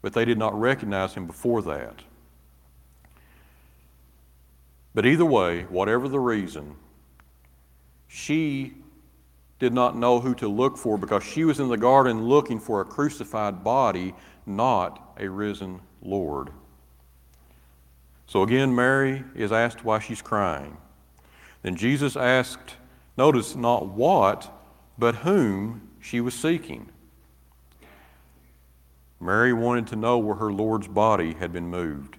but 0.01 0.11
they 0.13 0.25
did 0.25 0.39
not 0.39 0.59
recognize 0.59 1.13
him 1.13 1.27
before 1.27 1.61
that. 1.61 2.01
But 4.95 5.05
either 5.05 5.23
way, 5.23 5.65
whatever 5.69 6.09
the 6.09 6.19
reason, 6.19 6.77
she 8.07 8.73
did 9.59 9.71
not 9.71 9.95
know 9.95 10.19
who 10.19 10.33
to 10.35 10.47
look 10.47 10.77
for 10.77 10.97
because 10.97 11.23
she 11.23 11.43
was 11.43 11.59
in 11.59 11.69
the 11.69 11.77
garden 11.77 12.27
looking 12.27 12.59
for 12.59 12.81
a 12.81 12.85
crucified 12.85 13.63
body, 13.63 14.15
not 14.47 15.13
a 15.19 15.29
risen 15.29 15.79
Lord. 16.01 16.49
So 18.25 18.41
again, 18.41 18.73
Mary 18.73 19.23
is 19.35 19.51
asked 19.51 19.85
why 19.85 19.99
she's 19.99 20.23
crying. 20.23 20.77
Then 21.61 21.75
Jesus 21.75 22.15
asked, 22.15 22.77
notice 23.15 23.55
not 23.55 23.89
what, 23.89 24.51
but 24.97 25.17
whom 25.17 25.84
she 26.05 26.21
was 26.21 26.35
seeking. 26.35 26.87
Mary 29.19 29.53
wanted 29.53 29.87
to 29.87 29.95
know 29.95 30.19
where 30.19 30.35
her 30.35 30.51
Lord's 30.51 30.87
body 30.87 31.33
had 31.33 31.51
been 31.51 31.67
moved. 31.67 32.17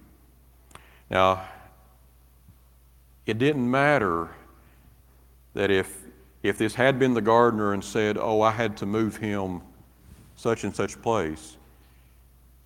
Now, 1.09 1.47
it 3.25 3.37
didn't 3.37 3.69
matter 3.69 4.29
that 5.53 5.71
if, 5.71 6.03
if 6.43 6.57
this 6.57 6.75
had 6.75 6.99
been 6.99 7.13
the 7.13 7.21
gardener 7.21 7.71
and 7.71 7.83
said, 7.83 8.17
Oh, 8.17 8.41
I 8.41 8.51
had 8.51 8.75
to 8.77 8.85
move 8.85 9.15
him 9.15 9.61
such 10.35 10.65
and 10.65 10.75
such 10.75 11.01
place, 11.01 11.55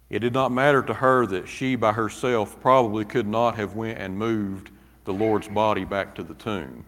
it 0.09 0.19
did 0.19 0.33
not 0.33 0.51
matter 0.51 0.81
to 0.81 0.93
her 0.93 1.27
that 1.27 1.47
she 1.47 1.75
by 1.75 1.91
herself 1.91 2.59
probably 2.61 3.05
could 3.05 3.27
not 3.27 3.55
have 3.57 3.75
went 3.75 3.99
and 3.99 4.17
moved 4.17 4.71
the 5.05 5.13
Lord's 5.13 5.47
body 5.47 5.85
back 5.85 6.15
to 6.15 6.23
the 6.23 6.33
tomb. 6.33 6.83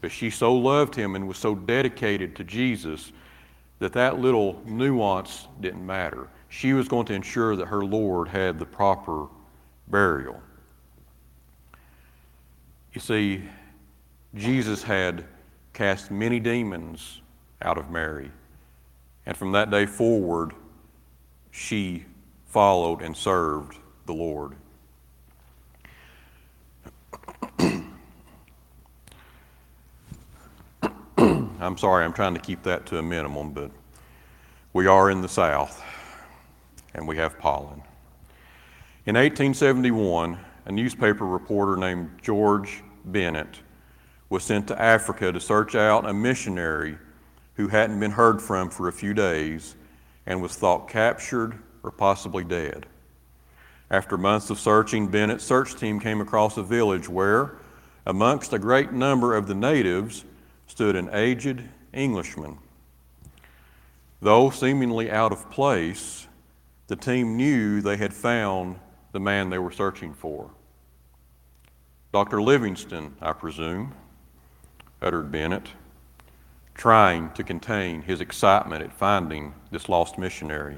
But 0.00 0.10
she 0.10 0.30
so 0.30 0.54
loved 0.54 0.94
him 0.94 1.14
and 1.14 1.28
was 1.28 1.36
so 1.36 1.54
dedicated 1.54 2.34
to 2.36 2.44
Jesus 2.44 3.12
that 3.78 3.92
that 3.92 4.18
little 4.18 4.60
nuance 4.64 5.46
didn't 5.60 5.84
matter. 5.84 6.28
She 6.48 6.72
was 6.72 6.88
going 6.88 7.06
to 7.06 7.14
ensure 7.14 7.56
that 7.56 7.66
her 7.66 7.84
Lord 7.84 8.28
had 8.28 8.58
the 8.58 8.66
proper 8.66 9.26
burial. 9.86 10.40
You 12.92 13.00
see, 13.00 13.44
Jesus 14.34 14.82
had 14.82 15.24
cast 15.72 16.10
many 16.10 16.40
demons 16.40 17.20
out 17.62 17.78
of 17.78 17.90
Mary. 17.90 18.30
And 19.26 19.36
from 19.36 19.52
that 19.52 19.70
day 19.70 19.86
forward, 19.86 20.52
she 21.50 22.04
followed 22.46 23.02
and 23.02 23.16
served 23.16 23.76
the 24.06 24.14
Lord. 24.14 24.56
I'm 31.60 31.76
sorry, 31.76 32.04
I'm 32.04 32.12
trying 32.12 32.34
to 32.34 32.40
keep 32.40 32.62
that 32.62 32.86
to 32.86 32.98
a 32.98 33.02
minimum, 33.02 33.50
but 33.50 33.72
we 34.72 34.86
are 34.86 35.10
in 35.10 35.22
the 35.22 35.28
South 35.28 35.82
and 36.94 37.08
we 37.08 37.16
have 37.16 37.36
pollen. 37.40 37.82
In 39.06 39.16
1871, 39.16 40.38
a 40.66 40.72
newspaper 40.72 41.26
reporter 41.26 41.76
named 41.76 42.10
George 42.22 42.84
Bennett 43.04 43.58
was 44.30 44.44
sent 44.44 44.68
to 44.68 44.80
Africa 44.80 45.32
to 45.32 45.40
search 45.40 45.74
out 45.74 46.08
a 46.08 46.14
missionary 46.14 46.96
who 47.54 47.66
hadn't 47.66 47.98
been 47.98 48.12
heard 48.12 48.40
from 48.40 48.70
for 48.70 48.86
a 48.86 48.92
few 48.92 49.12
days 49.12 49.74
and 50.26 50.40
was 50.40 50.54
thought 50.54 50.88
captured 50.88 51.58
or 51.82 51.90
possibly 51.90 52.44
dead. 52.44 52.86
After 53.90 54.16
months 54.16 54.50
of 54.50 54.60
searching, 54.60 55.08
Bennett's 55.08 55.44
search 55.44 55.74
team 55.74 55.98
came 55.98 56.20
across 56.20 56.56
a 56.56 56.62
village 56.62 57.08
where, 57.08 57.56
amongst 58.06 58.52
a 58.52 58.60
great 58.60 58.92
number 58.92 59.34
of 59.34 59.48
the 59.48 59.54
natives, 59.56 60.24
stood 60.78 60.94
an 60.94 61.10
aged 61.12 61.60
Englishman. 61.92 62.56
Though 64.22 64.50
seemingly 64.50 65.10
out 65.10 65.32
of 65.32 65.50
place, 65.50 66.28
the 66.86 66.94
team 66.94 67.36
knew 67.36 67.80
they 67.80 67.96
had 67.96 68.14
found 68.14 68.78
the 69.10 69.18
man 69.18 69.50
they 69.50 69.58
were 69.58 69.72
searching 69.72 70.14
for. 70.14 70.52
Dr. 72.12 72.40
Livingstone, 72.40 73.16
I 73.20 73.32
presume, 73.32 73.92
uttered 75.02 75.32
Bennett, 75.32 75.66
trying 76.76 77.32
to 77.32 77.42
contain 77.42 78.02
his 78.02 78.20
excitement 78.20 78.84
at 78.84 78.92
finding 78.92 79.54
this 79.72 79.88
lost 79.88 80.16
missionary. 80.16 80.76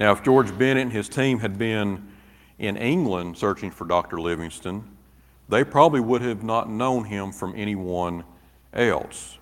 Now, 0.00 0.10
if 0.10 0.24
George 0.24 0.58
Bennett 0.58 0.82
and 0.82 0.92
his 0.92 1.08
team 1.08 1.38
had 1.38 1.58
been 1.58 2.08
in 2.58 2.76
England 2.76 3.38
searching 3.38 3.70
for 3.70 3.84
Dr. 3.84 4.20
Livingstone, 4.20 4.88
they 5.48 5.64
probably 5.64 6.00
would 6.00 6.22
have 6.22 6.42
not 6.42 6.70
known 6.70 7.04
him 7.04 7.32
from 7.32 7.54
anyone 7.56 8.24
else. 8.72 9.38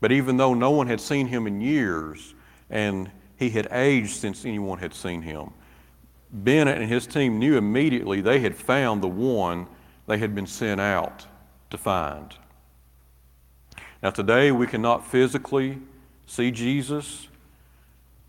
But 0.00 0.12
even 0.12 0.36
though 0.36 0.54
no 0.54 0.70
one 0.70 0.86
had 0.86 1.00
seen 1.00 1.26
him 1.26 1.46
in 1.46 1.60
years 1.60 2.34
and 2.70 3.10
he 3.36 3.50
had 3.50 3.68
aged 3.70 4.16
since 4.16 4.44
anyone 4.44 4.78
had 4.78 4.94
seen 4.94 5.22
him, 5.22 5.50
Bennett 6.30 6.78
and 6.78 6.88
his 6.88 7.06
team 7.06 7.38
knew 7.38 7.56
immediately 7.56 8.20
they 8.20 8.40
had 8.40 8.54
found 8.54 9.02
the 9.02 9.08
one 9.08 9.66
they 10.06 10.18
had 10.18 10.34
been 10.34 10.46
sent 10.46 10.80
out 10.80 11.26
to 11.70 11.78
find. 11.78 12.34
Now, 14.02 14.10
today 14.10 14.52
we 14.52 14.66
cannot 14.66 15.06
physically 15.06 15.78
see 16.26 16.50
Jesus, 16.50 17.28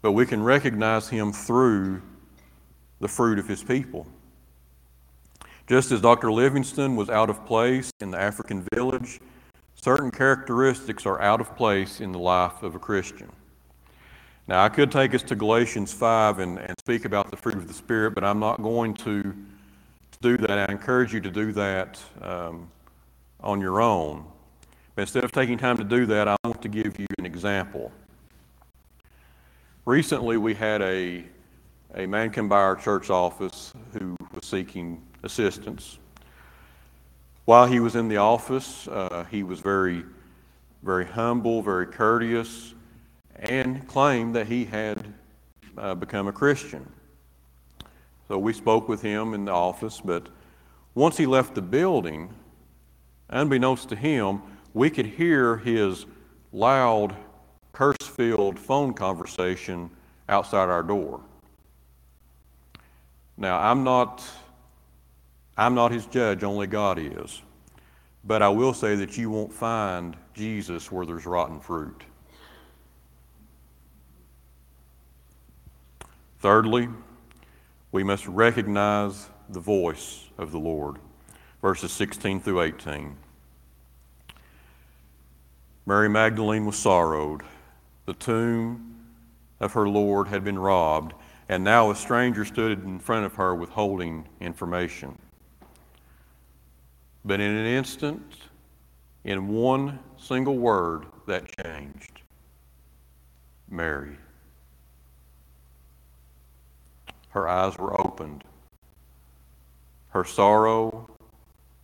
but 0.02 0.14
we 0.14 0.26
can 0.26 0.42
recognize 0.42 1.10
him 1.10 1.32
through 1.32 2.02
the 3.00 3.08
fruit 3.08 3.38
of 3.38 3.48
his 3.48 3.64
people. 3.64 4.08
Just 5.70 5.92
as 5.92 6.02
Dr. 6.02 6.32
Livingstone 6.32 6.96
was 6.96 7.12
out 7.12 7.30
of 7.30 7.46
place 7.46 7.92
in 8.02 8.10
the 8.10 8.20
African 8.20 8.66
village, 8.74 9.20
certain 9.76 10.10
characteristics 10.10 11.06
are 11.06 11.22
out 11.22 11.40
of 11.40 11.56
place 11.56 12.02
in 12.02 12.12
the 12.12 12.18
life 12.18 12.64
of 12.64 12.74
a 12.74 12.80
Christian. 12.80 13.30
Now, 14.48 14.64
I 14.64 14.70
could 14.70 14.92
take 14.92 15.14
us 15.14 15.22
to 15.22 15.36
Galatians 15.36 15.94
5 15.94 16.40
and, 16.40 16.58
and 16.58 16.74
speak 16.80 17.06
about 17.06 17.30
the 17.30 17.38
fruit 17.38 17.54
of 17.54 17.68
the 17.68 17.74
Spirit, 17.76 18.16
but 18.16 18.24
I'm 18.24 18.40
not 18.40 18.64
going 18.64 18.96
to, 18.96 19.36
do 20.22 20.36
that. 20.38 20.70
I 20.70 20.72
encourage 20.72 21.14
you 21.14 21.22
to 21.22 21.32
do 21.32 21.54
that 21.54 21.98
um, 22.24 22.70
on 23.40 23.62
your 23.62 23.80
own. 23.80 24.26
But 24.96 25.04
instead 25.04 25.24
of 25.24 25.32
taking 25.32 25.58
time 25.58 25.78
to 25.78 25.86
do 25.86 26.06
that, 26.08 26.28
I 26.28 26.36
want 26.44 26.62
to 26.64 26.68
give 26.68 27.00
you 27.00 27.06
an 27.20 27.26
example. 27.26 27.92
Recently, 29.86 30.36
we 30.36 30.56
had 30.56 30.82
a, 30.82 31.24
a 31.96 32.06
man 32.06 32.30
come 32.30 32.48
by 32.48 32.58
our 32.58 32.76
church 32.76 33.10
office 33.10 33.74
who 33.94 34.16
was 34.34 34.46
seeking 34.46 35.02
assistance. 35.24 35.98
While 37.46 37.66
he 37.66 37.80
was 37.80 37.96
in 37.96 38.08
the 38.08 38.18
office, 38.18 38.88
uh, 38.88 39.26
he 39.32 39.42
was 39.44 39.60
very, 39.60 40.04
very 40.84 41.06
humble, 41.06 41.62
very 41.62 41.88
courteous 41.88 42.76
and 43.36 43.88
claimed 43.88 44.36
that 44.36 44.48
he 44.48 44.66
had 44.66 45.14
uh, 45.78 45.96
become 45.96 46.28
a 46.28 46.32
Christian. 46.32 46.88
So 48.28 48.38
we 48.38 48.54
spoke 48.54 48.88
with 48.88 49.02
him 49.02 49.34
in 49.34 49.46
the 49.46 49.52
office, 49.52 50.00
but 50.04 50.28
once 50.94 51.18
he 51.18 51.26
left 51.26 51.56
the 51.56 51.62
building, 51.62 52.30
unbeknownst 53.30 53.90
to 53.90 53.96
him, 53.96 54.42
we 54.74 54.90
could 54.90 55.08
hear 55.08 55.58
his 55.58 56.06
loud, 56.52 57.16
curse 57.74 57.98
filled 58.04 58.60
phone 58.60 58.94
conversation 58.94 59.90
outside 60.28 60.70
our 60.70 60.84
door. 60.84 61.22
Now, 63.40 63.58
I'm 63.58 63.86
not, 63.86 64.22
I'm 65.58 65.74
not 65.74 65.94
his 65.94 66.06
judge, 66.06 66.44
only 66.44 66.68
God 66.68 67.00
is. 67.00 67.42
But 68.26 68.42
I 68.42 68.50
will 68.50 68.74
say 68.74 68.96
that 68.96 69.18
you 69.18 69.30
won't 69.30 69.54
find 69.54 70.18
Jesus 70.34 70.92
where 70.92 71.06
there's 71.06 71.26
rotten 71.26 71.62
fruit. 71.62 72.04
Thirdly, 76.42 76.90
we 77.94 78.04
must 78.04 78.28
recognize 78.28 79.30
the 79.48 79.62
voice 79.62 80.26
of 80.38 80.52
the 80.52 80.60
Lord. 80.60 80.98
Verses 81.62 81.94
16 81.94 82.42
through 82.42 82.62
18. 82.62 83.16
Mary 85.86 86.10
Magdalene 86.10 86.66
was 86.66 86.78
sorrowed. 86.78 87.42
The 88.06 88.14
tomb 88.14 88.98
of 89.62 89.74
her 89.74 89.88
Lord 89.88 90.28
had 90.28 90.44
been 90.44 90.60
robbed, 90.60 91.14
and 91.50 91.64
now 91.64 91.92
a 91.92 91.96
stranger 91.96 92.46
stood 92.46 92.84
in 92.84 93.00
front 93.00 93.26
of 93.26 93.36
her 93.36 93.54
withholding 93.54 94.26
information. 94.40 95.18
But 97.26 97.42
in 97.42 97.52
an 97.52 97.66
instant, 97.66 98.36
in 99.26 99.50
one 99.50 100.00
single 100.18 100.58
word, 100.58 101.06
that 101.28 101.46
changed 101.58 102.22
Mary. 103.70 104.16
her 107.30 107.48
eyes 107.48 107.78
were 107.78 108.00
opened. 108.00 108.44
Her 110.10 110.24
sorrow 110.24 111.10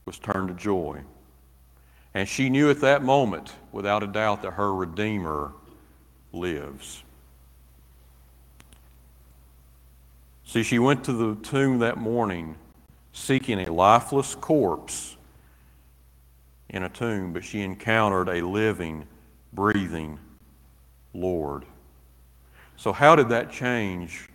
was 0.05 0.19
turned 0.19 0.49
to 0.49 0.53
joy. 0.53 1.01
And 2.13 2.27
she 2.27 2.49
knew 2.49 2.69
at 2.69 2.81
that 2.81 3.03
moment, 3.03 3.53
without 3.71 4.03
a 4.03 4.07
doubt, 4.07 4.41
that 4.41 4.51
her 4.51 4.73
Redeemer 4.73 5.53
lives. 6.33 7.03
See, 10.45 10.63
she 10.63 10.79
went 10.79 11.03
to 11.05 11.13
the 11.13 11.35
tomb 11.41 11.79
that 11.79 11.97
morning 11.97 12.55
seeking 13.13 13.59
a 13.61 13.71
lifeless 13.71 14.35
corpse 14.35 15.17
in 16.69 16.83
a 16.83 16.89
tomb, 16.89 17.33
but 17.33 17.43
she 17.43 17.61
encountered 17.61 18.29
a 18.29 18.45
living, 18.45 19.05
breathing 19.53 20.19
Lord. 21.13 21.65
So, 22.77 22.91
how 22.91 23.15
did 23.15 23.29
that 23.29 23.51
change 23.51 24.29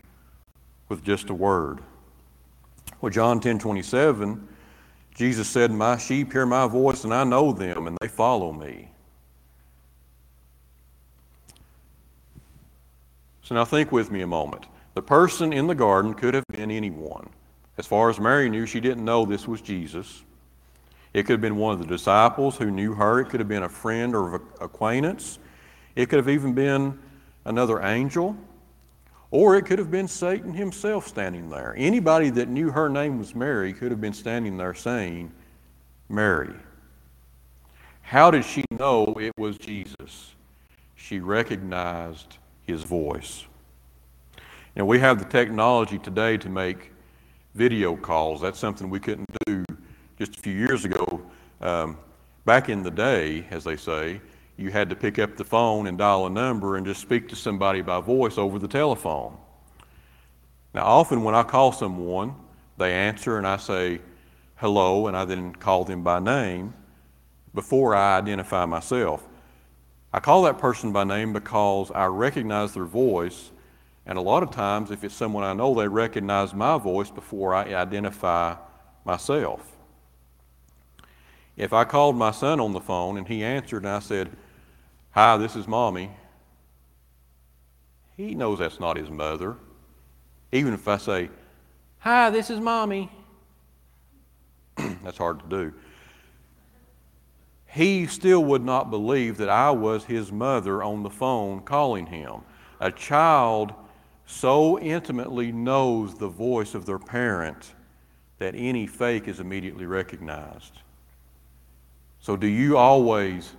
with 0.90 1.02
just 1.02 1.30
a 1.30 1.34
word. 1.34 1.78
Well, 3.00 3.10
John 3.10 3.40
10 3.40 3.58
27, 3.58 4.46
Jesus 5.14 5.48
said, 5.48 5.70
My 5.70 5.96
sheep 5.96 6.32
hear 6.32 6.44
my 6.44 6.66
voice, 6.66 7.04
and 7.04 7.14
I 7.14 7.24
know 7.24 7.52
them, 7.52 7.86
and 7.86 7.96
they 8.02 8.08
follow 8.08 8.52
me. 8.52 8.90
So 13.42 13.54
now 13.54 13.64
think 13.64 13.90
with 13.90 14.10
me 14.10 14.20
a 14.20 14.26
moment. 14.26 14.66
The 15.00 15.06
person 15.06 15.54
in 15.54 15.66
the 15.66 15.74
garden 15.74 16.12
could 16.12 16.34
have 16.34 16.44
been 16.48 16.70
anyone. 16.70 17.30
As 17.78 17.86
far 17.86 18.10
as 18.10 18.20
Mary 18.20 18.50
knew, 18.50 18.66
she 18.66 18.80
didn't 18.80 19.02
know 19.02 19.24
this 19.24 19.48
was 19.48 19.62
Jesus. 19.62 20.24
It 21.14 21.22
could 21.22 21.32
have 21.32 21.40
been 21.40 21.56
one 21.56 21.72
of 21.72 21.78
the 21.78 21.86
disciples 21.86 22.58
who 22.58 22.70
knew 22.70 22.92
her. 22.92 23.18
It 23.18 23.30
could 23.30 23.40
have 23.40 23.48
been 23.48 23.62
a 23.62 23.68
friend 23.70 24.14
or 24.14 24.34
acquaintance. 24.60 25.38
It 25.96 26.10
could 26.10 26.18
have 26.18 26.28
even 26.28 26.52
been 26.52 26.98
another 27.46 27.80
angel. 27.82 28.36
Or 29.30 29.56
it 29.56 29.64
could 29.64 29.78
have 29.78 29.90
been 29.90 30.06
Satan 30.06 30.52
himself 30.52 31.08
standing 31.08 31.48
there. 31.48 31.74
Anybody 31.78 32.28
that 32.28 32.50
knew 32.50 32.70
her 32.70 32.90
name 32.90 33.18
was 33.18 33.34
Mary 33.34 33.72
could 33.72 33.92
have 33.92 34.02
been 34.02 34.12
standing 34.12 34.58
there 34.58 34.74
saying, 34.74 35.32
Mary. 36.10 36.52
How 38.02 38.30
did 38.30 38.44
she 38.44 38.64
know 38.70 39.14
it 39.18 39.32
was 39.38 39.56
Jesus? 39.56 40.34
She 40.94 41.20
recognized 41.20 42.36
his 42.66 42.82
voice. 42.82 43.46
And 44.76 44.87
we 44.87 44.98
have 45.00 45.18
the 45.18 45.24
technology 45.24 45.98
today 45.98 46.37
to 46.38 46.48
make 46.48 46.92
video 47.54 47.96
calls. 47.96 48.40
That's 48.40 48.59
something 48.59 48.88
we 48.88 49.00
couldn't 49.00 49.28
do 49.46 49.64
just 50.18 50.37
a 50.37 50.40
few 50.40 50.54
years 50.54 50.85
ago. 50.85 51.22
Um, 51.61 51.98
back 52.44 52.68
in 52.68 52.83
the 52.83 52.90
day, 52.90 53.46
as 53.50 53.64
they 53.64 53.76
say, 53.76 54.20
you 54.56 54.70
had 54.70 54.88
to 54.90 54.96
pick 54.96 55.18
up 55.18 55.37
the 55.37 55.44
phone 55.44 55.87
and 55.87 55.98
dial 55.98 56.26
a 56.26 56.30
number 56.30 56.76
and 56.76 56.87
just 56.87 57.00
speak 57.00 57.28
to 57.30 57.37
somebody 57.37 57.80
by 57.80 58.00
voice 58.00 58.38
over 58.38 58.59
the 58.59 58.68
telephone. 58.68 59.37
Now, 60.72 60.85
often 60.85 61.24
when 61.24 61.35
I 61.35 61.42
call 61.42 61.72
someone, 61.72 62.35
they 62.78 62.92
answer 62.92 63.38
and 63.38 63.46
I 63.46 63.56
say 63.56 64.00
hello, 64.56 65.06
and 65.06 65.16
I 65.16 65.24
then 65.24 65.54
call 65.54 65.85
them 65.85 66.02
by 66.02 66.20
name 66.20 66.74
before 67.54 67.94
I 67.94 68.18
identify 68.18 68.66
myself. 68.66 69.26
I 70.12 70.20
call 70.20 70.42
that 70.42 70.59
person 70.59 70.92
by 70.92 71.04
name 71.04 71.33
because 71.33 71.90
I 71.90 72.06
recognize 72.06 72.74
their 72.74 72.85
voice, 72.85 73.50
and 74.10 74.18
a 74.18 74.22
lot 74.22 74.42
of 74.42 74.50
times, 74.50 74.90
if 74.90 75.04
it's 75.04 75.14
someone 75.14 75.44
I 75.44 75.52
know, 75.52 75.72
they 75.72 75.86
recognize 75.86 76.52
my 76.52 76.76
voice 76.78 77.12
before 77.12 77.54
I 77.54 77.72
identify 77.72 78.56
myself. 79.04 79.64
If 81.56 81.72
I 81.72 81.84
called 81.84 82.16
my 82.16 82.32
son 82.32 82.58
on 82.58 82.72
the 82.72 82.80
phone 82.80 83.18
and 83.18 83.28
he 83.28 83.44
answered 83.44 83.84
and 83.84 83.92
I 83.92 84.00
said, 84.00 84.30
Hi, 85.12 85.36
this 85.36 85.54
is 85.54 85.68
mommy. 85.68 86.10
He 88.16 88.34
knows 88.34 88.58
that's 88.58 88.80
not 88.80 88.96
his 88.96 89.10
mother. 89.10 89.56
Even 90.50 90.74
if 90.74 90.88
I 90.88 90.96
say, 90.96 91.30
Hi, 92.00 92.30
this 92.30 92.50
is 92.50 92.58
mommy. 92.58 93.12
that's 95.04 95.18
hard 95.18 95.38
to 95.38 95.46
do. 95.46 95.72
He 97.68 98.08
still 98.08 98.44
would 98.46 98.64
not 98.64 98.90
believe 98.90 99.36
that 99.36 99.48
I 99.48 99.70
was 99.70 100.02
his 100.06 100.32
mother 100.32 100.82
on 100.82 101.04
the 101.04 101.10
phone 101.10 101.60
calling 101.60 102.06
him. 102.06 102.40
A 102.80 102.90
child 102.90 103.72
so 104.30 104.78
intimately 104.78 105.52
knows 105.52 106.14
the 106.14 106.28
voice 106.28 106.74
of 106.74 106.86
their 106.86 106.98
parent 106.98 107.74
that 108.38 108.54
any 108.54 108.86
fake 108.86 109.28
is 109.28 109.40
immediately 109.40 109.86
recognized. 109.86 110.78
So, 112.20 112.36
do 112.36 112.46
you 112.46 112.76
always 112.76 113.52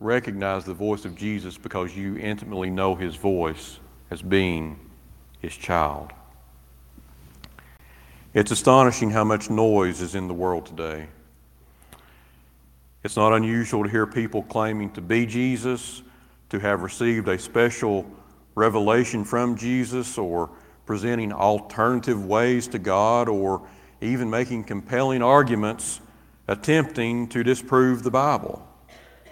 recognize 0.00 0.64
the 0.64 0.74
voice 0.74 1.04
of 1.04 1.14
Jesus 1.14 1.58
because 1.58 1.96
you 1.96 2.16
intimately 2.16 2.70
know 2.70 2.94
his 2.94 3.14
voice 3.16 3.78
as 4.10 4.22
being 4.22 4.78
his 5.40 5.54
child. 5.54 6.12
It's 8.32 8.50
astonishing 8.50 9.10
how 9.10 9.24
much 9.24 9.50
noise 9.50 10.00
is 10.00 10.14
in 10.14 10.26
the 10.26 10.34
world 10.34 10.66
today. 10.66 11.08
It's 13.02 13.16
not 13.16 13.32
unusual 13.32 13.84
to 13.84 13.90
hear 13.90 14.06
people 14.06 14.42
claiming 14.42 14.90
to 14.92 15.00
be 15.00 15.26
Jesus, 15.26 16.02
to 16.50 16.58
have 16.58 16.82
received 16.82 17.28
a 17.28 17.38
special 17.38 18.10
revelation 18.54 19.24
from 19.24 19.56
Jesus, 19.56 20.18
or 20.18 20.50
presenting 20.86 21.32
alternative 21.32 22.24
ways 22.24 22.66
to 22.68 22.78
God, 22.78 23.28
or 23.28 23.66
even 24.00 24.28
making 24.28 24.64
compelling 24.64 25.22
arguments 25.22 26.00
attempting 26.48 27.28
to 27.28 27.44
disprove 27.44 28.02
the 28.02 28.10
Bible. 28.10 28.66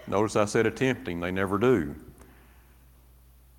Notice 0.06 0.36
I 0.36 0.44
said 0.44 0.66
attempting, 0.66 1.20
they 1.20 1.30
never 1.30 1.58
do. 1.58 1.94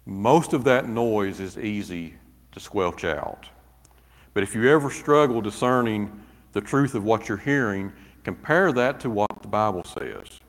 Most 0.06 0.54
of 0.54 0.64
that 0.64 0.88
noise 0.88 1.40
is 1.40 1.58
easy 1.58 2.16
to 2.52 2.60
squelch 2.60 3.04
out. 3.04 3.48
But 4.34 4.44
if 4.44 4.56
you 4.56 4.70
ever 4.70 4.90
struggle 4.90 5.42
discerning 5.42 6.24
the 6.54 6.62
truth 6.62 6.96
of 6.96 7.04
what 7.04 7.28
you're 7.28 7.38
hearing, 7.38 7.92
compare 8.24 8.72
that 8.72 9.00
to 9.02 9.10
what 9.10 9.42
the 9.42 9.48
Bible 9.48 9.84
says. 9.84 10.40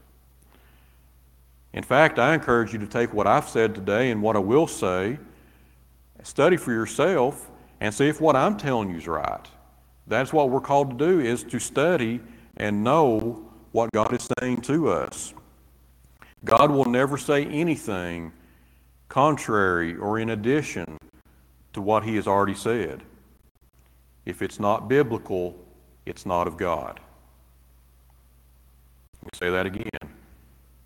In 1.72 1.82
fact, 1.82 2.18
I 2.18 2.34
encourage 2.34 2.72
you 2.72 2.78
to 2.80 2.86
take 2.86 3.14
what 3.14 3.26
I've 3.26 3.48
said 3.48 3.74
today 3.74 4.10
and 4.10 4.22
what 4.22 4.36
I 4.36 4.40
will 4.40 4.66
say, 4.66 5.18
study 6.22 6.56
for 6.56 6.72
yourself, 6.72 7.50
and 7.80 7.94
see 7.94 8.08
if 8.08 8.20
what 8.20 8.36
I'm 8.36 8.56
telling 8.56 8.90
you 8.90 8.96
is 8.96 9.06
right. 9.06 9.46
That's 10.06 10.32
what 10.32 10.50
we're 10.50 10.60
called 10.60 10.98
to 10.98 11.06
do 11.06 11.20
is 11.20 11.44
to 11.44 11.58
study 11.58 12.20
and 12.56 12.82
know 12.82 13.48
what 13.72 13.90
God 13.92 14.12
is 14.12 14.28
saying 14.40 14.62
to 14.62 14.90
us. 14.90 15.32
God 16.44 16.70
will 16.70 16.86
never 16.86 17.16
say 17.16 17.44
anything 17.46 18.32
contrary 19.08 19.96
or 19.96 20.18
in 20.18 20.30
addition 20.30 20.98
to 21.72 21.80
what 21.80 22.02
he 22.02 22.16
has 22.16 22.26
already 22.26 22.54
said. 22.54 23.02
If 24.26 24.42
it's 24.42 24.58
not 24.58 24.88
biblical, 24.88 25.56
it's 26.06 26.26
not 26.26 26.46
of 26.46 26.56
God. 26.56 27.00
Me 29.22 29.30
say 29.34 29.50
that 29.50 29.66
again. 29.66 30.19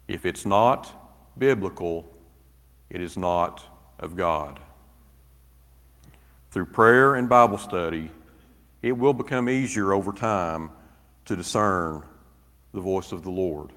If 0.09 0.27
it's 0.27 0.45
not 0.45 0.93
biblical, 1.39 2.07
it 2.91 3.01
is 3.01 3.17
not 3.17 3.65
of 3.99 4.17
God. 4.17 4.61
Through 6.51 6.67
prayer 6.67 7.15
and 7.15 7.29
Bible 7.29 7.59
study, 7.59 8.11
it 8.83 8.93
will 8.93 9.15
become 9.15 9.49
easier 9.49 9.93
over 9.93 10.13
time 10.13 10.71
to 11.25 11.35
discern 11.35 12.03
the 12.73 12.81
voice 12.81 13.13
of 13.13 13.23
the 13.23 13.31
Lord. 13.31 13.71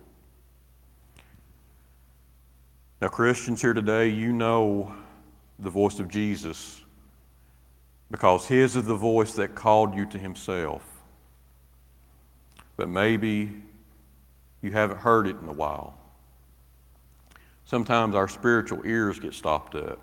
Now, 3.02 3.08
Christians 3.08 3.62
here 3.62 3.74
today, 3.74 4.10
you 4.10 4.34
know 4.34 4.94
the 5.60 5.70
voice 5.70 6.00
of 6.00 6.10
Jesus 6.10 6.82
because 8.12 8.46
His 8.46 8.76
is 8.76 8.86
the 8.86 8.96
voice 8.96 9.34
that 9.34 9.56
called 9.56 9.96
you 9.96 10.06
to 10.08 10.18
Himself. 10.18 10.84
But 12.76 12.90
maybe 12.90 13.52
you 14.62 14.72
haven't 14.72 15.00
heard 15.00 15.28
it 15.28 15.38
in 15.42 15.48
a 15.48 15.54
while. 15.54 15.98
Sometimes 17.67 18.15
our 18.15 18.30
spiritual 18.30 18.82
ears 18.86 19.19
get 19.19 19.34
stopped 19.34 19.75
up. 19.75 20.01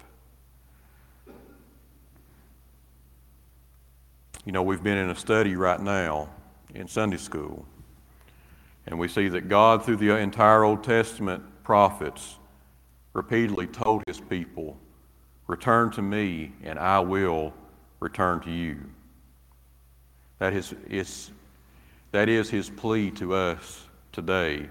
You 4.45 4.53
know, 4.53 4.63
we've 4.63 4.83
been 4.83 4.99
in 4.99 5.09
a 5.09 5.17
study 5.17 5.57
right 5.57 5.81
now 5.81 6.29
in 6.75 6.87
Sunday 6.87 7.17
school, 7.17 7.65
and 8.87 8.99
we 8.99 9.09
see 9.09 9.29
that 9.29 9.49
God, 9.49 9.83
through 9.83 9.97
the 9.97 10.15
entire 10.15 10.63
Old 10.63 10.85
Testament 10.85 11.43
prophets, 11.63 12.37
repeatedly 13.15 13.67
told 13.67 14.03
his 14.07 14.21
people, 14.21 14.77
Return 15.47 15.91
to 15.93 16.03
me, 16.03 16.53
and 16.65 16.79
I 16.79 17.01
will 17.01 17.55
return 17.99 18.41
to 18.41 18.51
you. 18.51 18.79
That 20.39 20.53
is, 20.53 20.75
is, 20.91 21.31
that 22.13 22.29
is 22.29 22.51
his 22.51 22.69
plea 22.69 23.11
to 23.13 23.33
us 23.33 23.87
today 24.13 24.69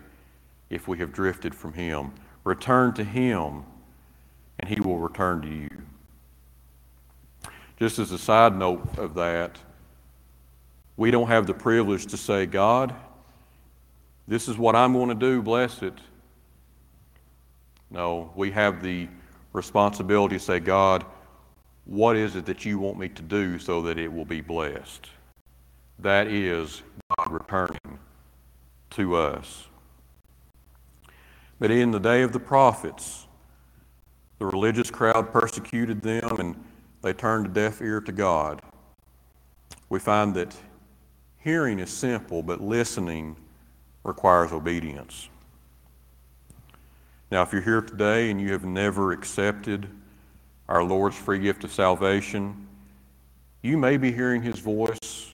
if 0.69 0.87
we 0.87 0.99
have 0.99 1.11
drifted 1.11 1.55
from 1.55 1.73
him. 1.73 2.11
Return 2.43 2.93
to 2.93 3.03
him, 3.03 3.63
and 4.59 4.69
he 4.69 4.81
will 4.81 4.99
return 4.99 5.41
to 5.41 5.47
you. 5.47 5.69
Just 7.79 7.99
as 7.99 8.11
a 8.11 8.17
side 8.17 8.57
note 8.57 8.97
of 8.97 9.15
that, 9.15 9.57
we 10.95 11.11
don't 11.11 11.27
have 11.27 11.47
the 11.47 11.53
privilege 11.53 12.05
to 12.07 12.17
say, 12.17 12.45
God, 12.45 12.93
this 14.27 14.47
is 14.47 14.57
what 14.57 14.75
I'm 14.75 14.93
going 14.93 15.09
to 15.09 15.15
do, 15.15 15.41
bless 15.41 15.81
it. 15.81 15.97
No, 17.89 18.31
we 18.35 18.51
have 18.51 18.81
the 18.81 19.07
responsibility 19.53 20.37
to 20.37 20.43
say, 20.43 20.59
God, 20.59 21.05
what 21.85 22.15
is 22.15 22.35
it 22.35 22.45
that 22.45 22.65
you 22.65 22.79
want 22.79 22.97
me 22.97 23.09
to 23.09 23.21
do 23.21 23.59
so 23.59 23.81
that 23.83 23.97
it 23.97 24.11
will 24.11 24.25
be 24.25 24.41
blessed? 24.41 25.09
That 25.99 26.27
is 26.27 26.81
God 27.17 27.31
returning 27.31 27.99
to 28.91 29.15
us. 29.15 29.67
But 31.63 31.71
in 31.71 31.91
the 31.91 31.99
day 31.99 32.23
of 32.23 32.33
the 32.33 32.41
prophets, 32.41 33.25
the 34.37 34.45
religious 34.45 34.91
crowd 34.91 35.31
persecuted 35.31 36.01
them 36.01 36.35
and 36.37 36.61
they 37.01 37.13
turned 37.13 37.45
a 37.45 37.49
deaf 37.49 37.81
ear 37.81 38.01
to 38.01 38.11
God. 38.11 38.61
We 39.87 39.99
find 39.99 40.35
that 40.35 40.53
hearing 41.37 41.79
is 41.79 41.89
simple, 41.89 42.43
but 42.43 42.59
listening 42.59 43.37
requires 44.03 44.51
obedience. 44.51 45.29
Now, 47.31 47.43
if 47.43 47.53
you're 47.53 47.61
here 47.61 47.81
today 47.81 48.29
and 48.29 48.41
you 48.41 48.51
have 48.51 48.65
never 48.65 49.13
accepted 49.13 49.87
our 50.67 50.83
Lord's 50.83 51.15
free 51.15 51.39
gift 51.39 51.63
of 51.63 51.71
salvation, 51.71 52.67
you 53.61 53.77
may 53.77 53.95
be 53.95 54.11
hearing 54.11 54.41
His 54.41 54.59
voice 54.59 55.33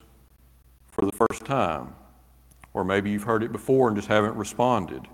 for 0.92 1.08
the 1.08 1.12
first 1.12 1.44
time, 1.44 1.96
or 2.76 2.84
maybe 2.84 3.10
you've 3.10 3.24
heard 3.24 3.42
it 3.42 3.52
before 3.52 3.88
and 3.88 3.98
just 3.98 4.10
haven't 4.10 4.36
responded. 4.36 5.08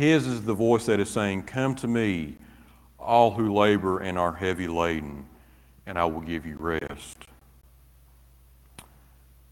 His 0.00 0.26
is 0.26 0.40
the 0.40 0.54
voice 0.54 0.86
that 0.86 0.98
is 0.98 1.10
saying, 1.10 1.42
Come 1.42 1.74
to 1.74 1.86
me, 1.86 2.38
all 2.98 3.32
who 3.32 3.52
labor 3.52 3.98
and 3.98 4.18
are 4.18 4.32
heavy 4.32 4.66
laden, 4.66 5.26
and 5.84 5.98
I 5.98 6.06
will 6.06 6.22
give 6.22 6.46
you 6.46 6.56
rest. 6.58 7.18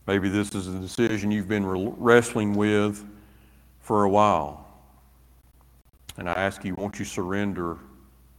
Maybe 0.06 0.30
this 0.30 0.54
is 0.54 0.66
a 0.66 0.78
decision 0.78 1.30
you've 1.30 1.48
been 1.48 1.66
wrestling 1.66 2.54
with 2.54 3.04
for 3.82 4.04
a 4.04 4.08
while. 4.08 4.66
And 6.16 6.30
I 6.30 6.32
ask 6.32 6.64
you, 6.64 6.74
won't 6.76 6.98
you 6.98 7.04
surrender 7.04 7.76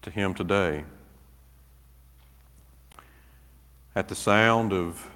to 0.01 0.09
Him 0.09 0.33
today? 0.33 0.85
At 3.95 4.07
the 4.07 4.15
sound 4.15 4.73
of, 4.73 5.07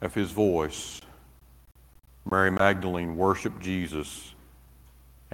of 0.00 0.14
His 0.14 0.30
voice, 0.30 1.02
Mary 2.30 2.50
Magdalene 2.50 3.18
worshiped 3.18 3.60
Jesus 3.60 4.33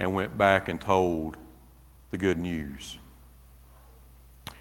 and 0.01 0.11
went 0.15 0.35
back 0.35 0.67
and 0.67 0.81
told 0.81 1.37
the 2.09 2.17
good 2.17 2.39
news. 2.39 2.97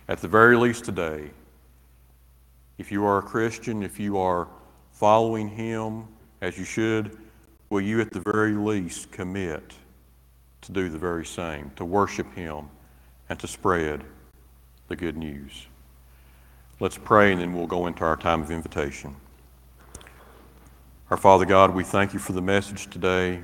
At 0.06 0.18
the 0.18 0.28
very 0.28 0.54
least 0.54 0.84
today, 0.84 1.30
if 2.76 2.92
you 2.92 3.06
are 3.06 3.20
a 3.20 3.22
Christian, 3.22 3.82
if 3.82 3.98
you 3.98 4.18
are 4.18 4.48
following 4.92 5.48
Him 5.48 6.04
as 6.42 6.58
you 6.58 6.64
should, 6.64 7.16
will 7.70 7.80
you 7.80 8.02
at 8.02 8.10
the 8.10 8.20
very 8.20 8.52
least 8.52 9.12
commit 9.12 9.72
to 10.60 10.72
do 10.72 10.90
the 10.90 10.98
very 10.98 11.24
same, 11.24 11.72
to 11.76 11.86
worship 11.86 12.30
Him 12.34 12.66
and 13.30 13.38
to 13.38 13.48
spread 13.48 14.04
the 14.88 14.96
good 14.96 15.16
news? 15.16 15.68
Let's 16.80 16.98
pray 16.98 17.32
and 17.32 17.40
then 17.40 17.54
we'll 17.54 17.66
go 17.66 17.86
into 17.86 18.04
our 18.04 18.16
time 18.16 18.42
of 18.42 18.50
invitation. 18.50 19.16
Our 21.08 21.16
Father 21.16 21.46
God, 21.46 21.74
we 21.74 21.82
thank 21.82 22.12
you 22.12 22.18
for 22.18 22.34
the 22.34 22.42
message 22.42 22.90
today. 22.90 23.40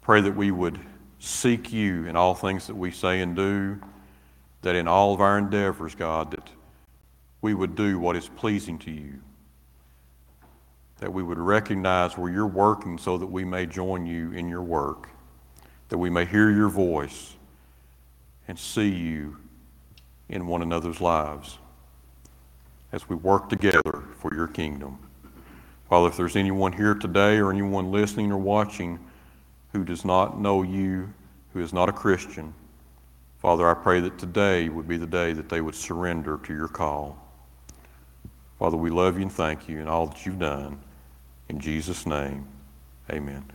Pray 0.00 0.20
that 0.20 0.34
we 0.34 0.50
would 0.50 0.78
seek 1.18 1.72
you 1.72 2.06
in 2.06 2.16
all 2.16 2.34
things 2.34 2.66
that 2.66 2.74
we 2.74 2.90
say 2.90 3.20
and 3.20 3.36
do, 3.36 3.80
that 4.62 4.74
in 4.74 4.88
all 4.88 5.14
of 5.14 5.20
our 5.20 5.38
endeavors, 5.38 5.94
God, 5.94 6.30
that 6.30 6.48
we 7.42 7.54
would 7.54 7.74
do 7.74 7.98
what 7.98 8.16
is 8.16 8.28
pleasing 8.28 8.78
to 8.80 8.90
you 8.90 9.20
that 11.00 11.12
we 11.12 11.22
would 11.22 11.38
recognize 11.38 12.16
where 12.16 12.30
you're 12.30 12.46
working 12.46 12.98
so 12.98 13.16
that 13.18 13.26
we 13.26 13.44
may 13.44 13.66
join 13.66 14.06
you 14.06 14.32
in 14.32 14.48
your 14.48 14.62
work, 14.62 15.08
that 15.88 15.98
we 15.98 16.10
may 16.10 16.26
hear 16.26 16.50
your 16.50 16.68
voice 16.68 17.36
and 18.46 18.58
see 18.58 18.88
you 18.88 19.36
in 20.28 20.46
one 20.46 20.62
another's 20.62 21.00
lives 21.00 21.58
as 22.92 23.08
we 23.08 23.16
work 23.16 23.48
together 23.48 24.04
for 24.18 24.34
your 24.34 24.46
kingdom. 24.46 24.98
Father, 25.88 26.08
if 26.08 26.16
there's 26.16 26.36
anyone 26.36 26.72
here 26.72 26.94
today 26.94 27.38
or 27.38 27.50
anyone 27.50 27.90
listening 27.90 28.30
or 28.30 28.38
watching 28.38 28.98
who 29.72 29.84
does 29.84 30.04
not 30.04 30.40
know 30.40 30.62
you, 30.62 31.12
who 31.52 31.60
is 31.60 31.72
not 31.72 31.88
a 31.88 31.92
Christian, 31.92 32.54
Father, 33.40 33.66
I 33.68 33.72
pray 33.72 34.00
that 34.00 34.18
today 34.18 34.68
would 34.68 34.86
be 34.86 34.98
the 34.98 35.06
day 35.06 35.32
that 35.32 35.48
they 35.48 35.62
would 35.62 35.74
surrender 35.74 36.38
to 36.44 36.54
your 36.54 36.68
call. 36.68 37.18
Father, 38.58 38.76
we 38.76 38.90
love 38.90 39.16
you 39.16 39.22
and 39.22 39.32
thank 39.32 39.66
you 39.66 39.80
and 39.80 39.88
all 39.88 40.06
that 40.08 40.26
you've 40.26 40.38
done. 40.38 40.78
In 41.48 41.58
Jesus' 41.58 42.04
name, 42.04 42.46
amen. 43.10 43.50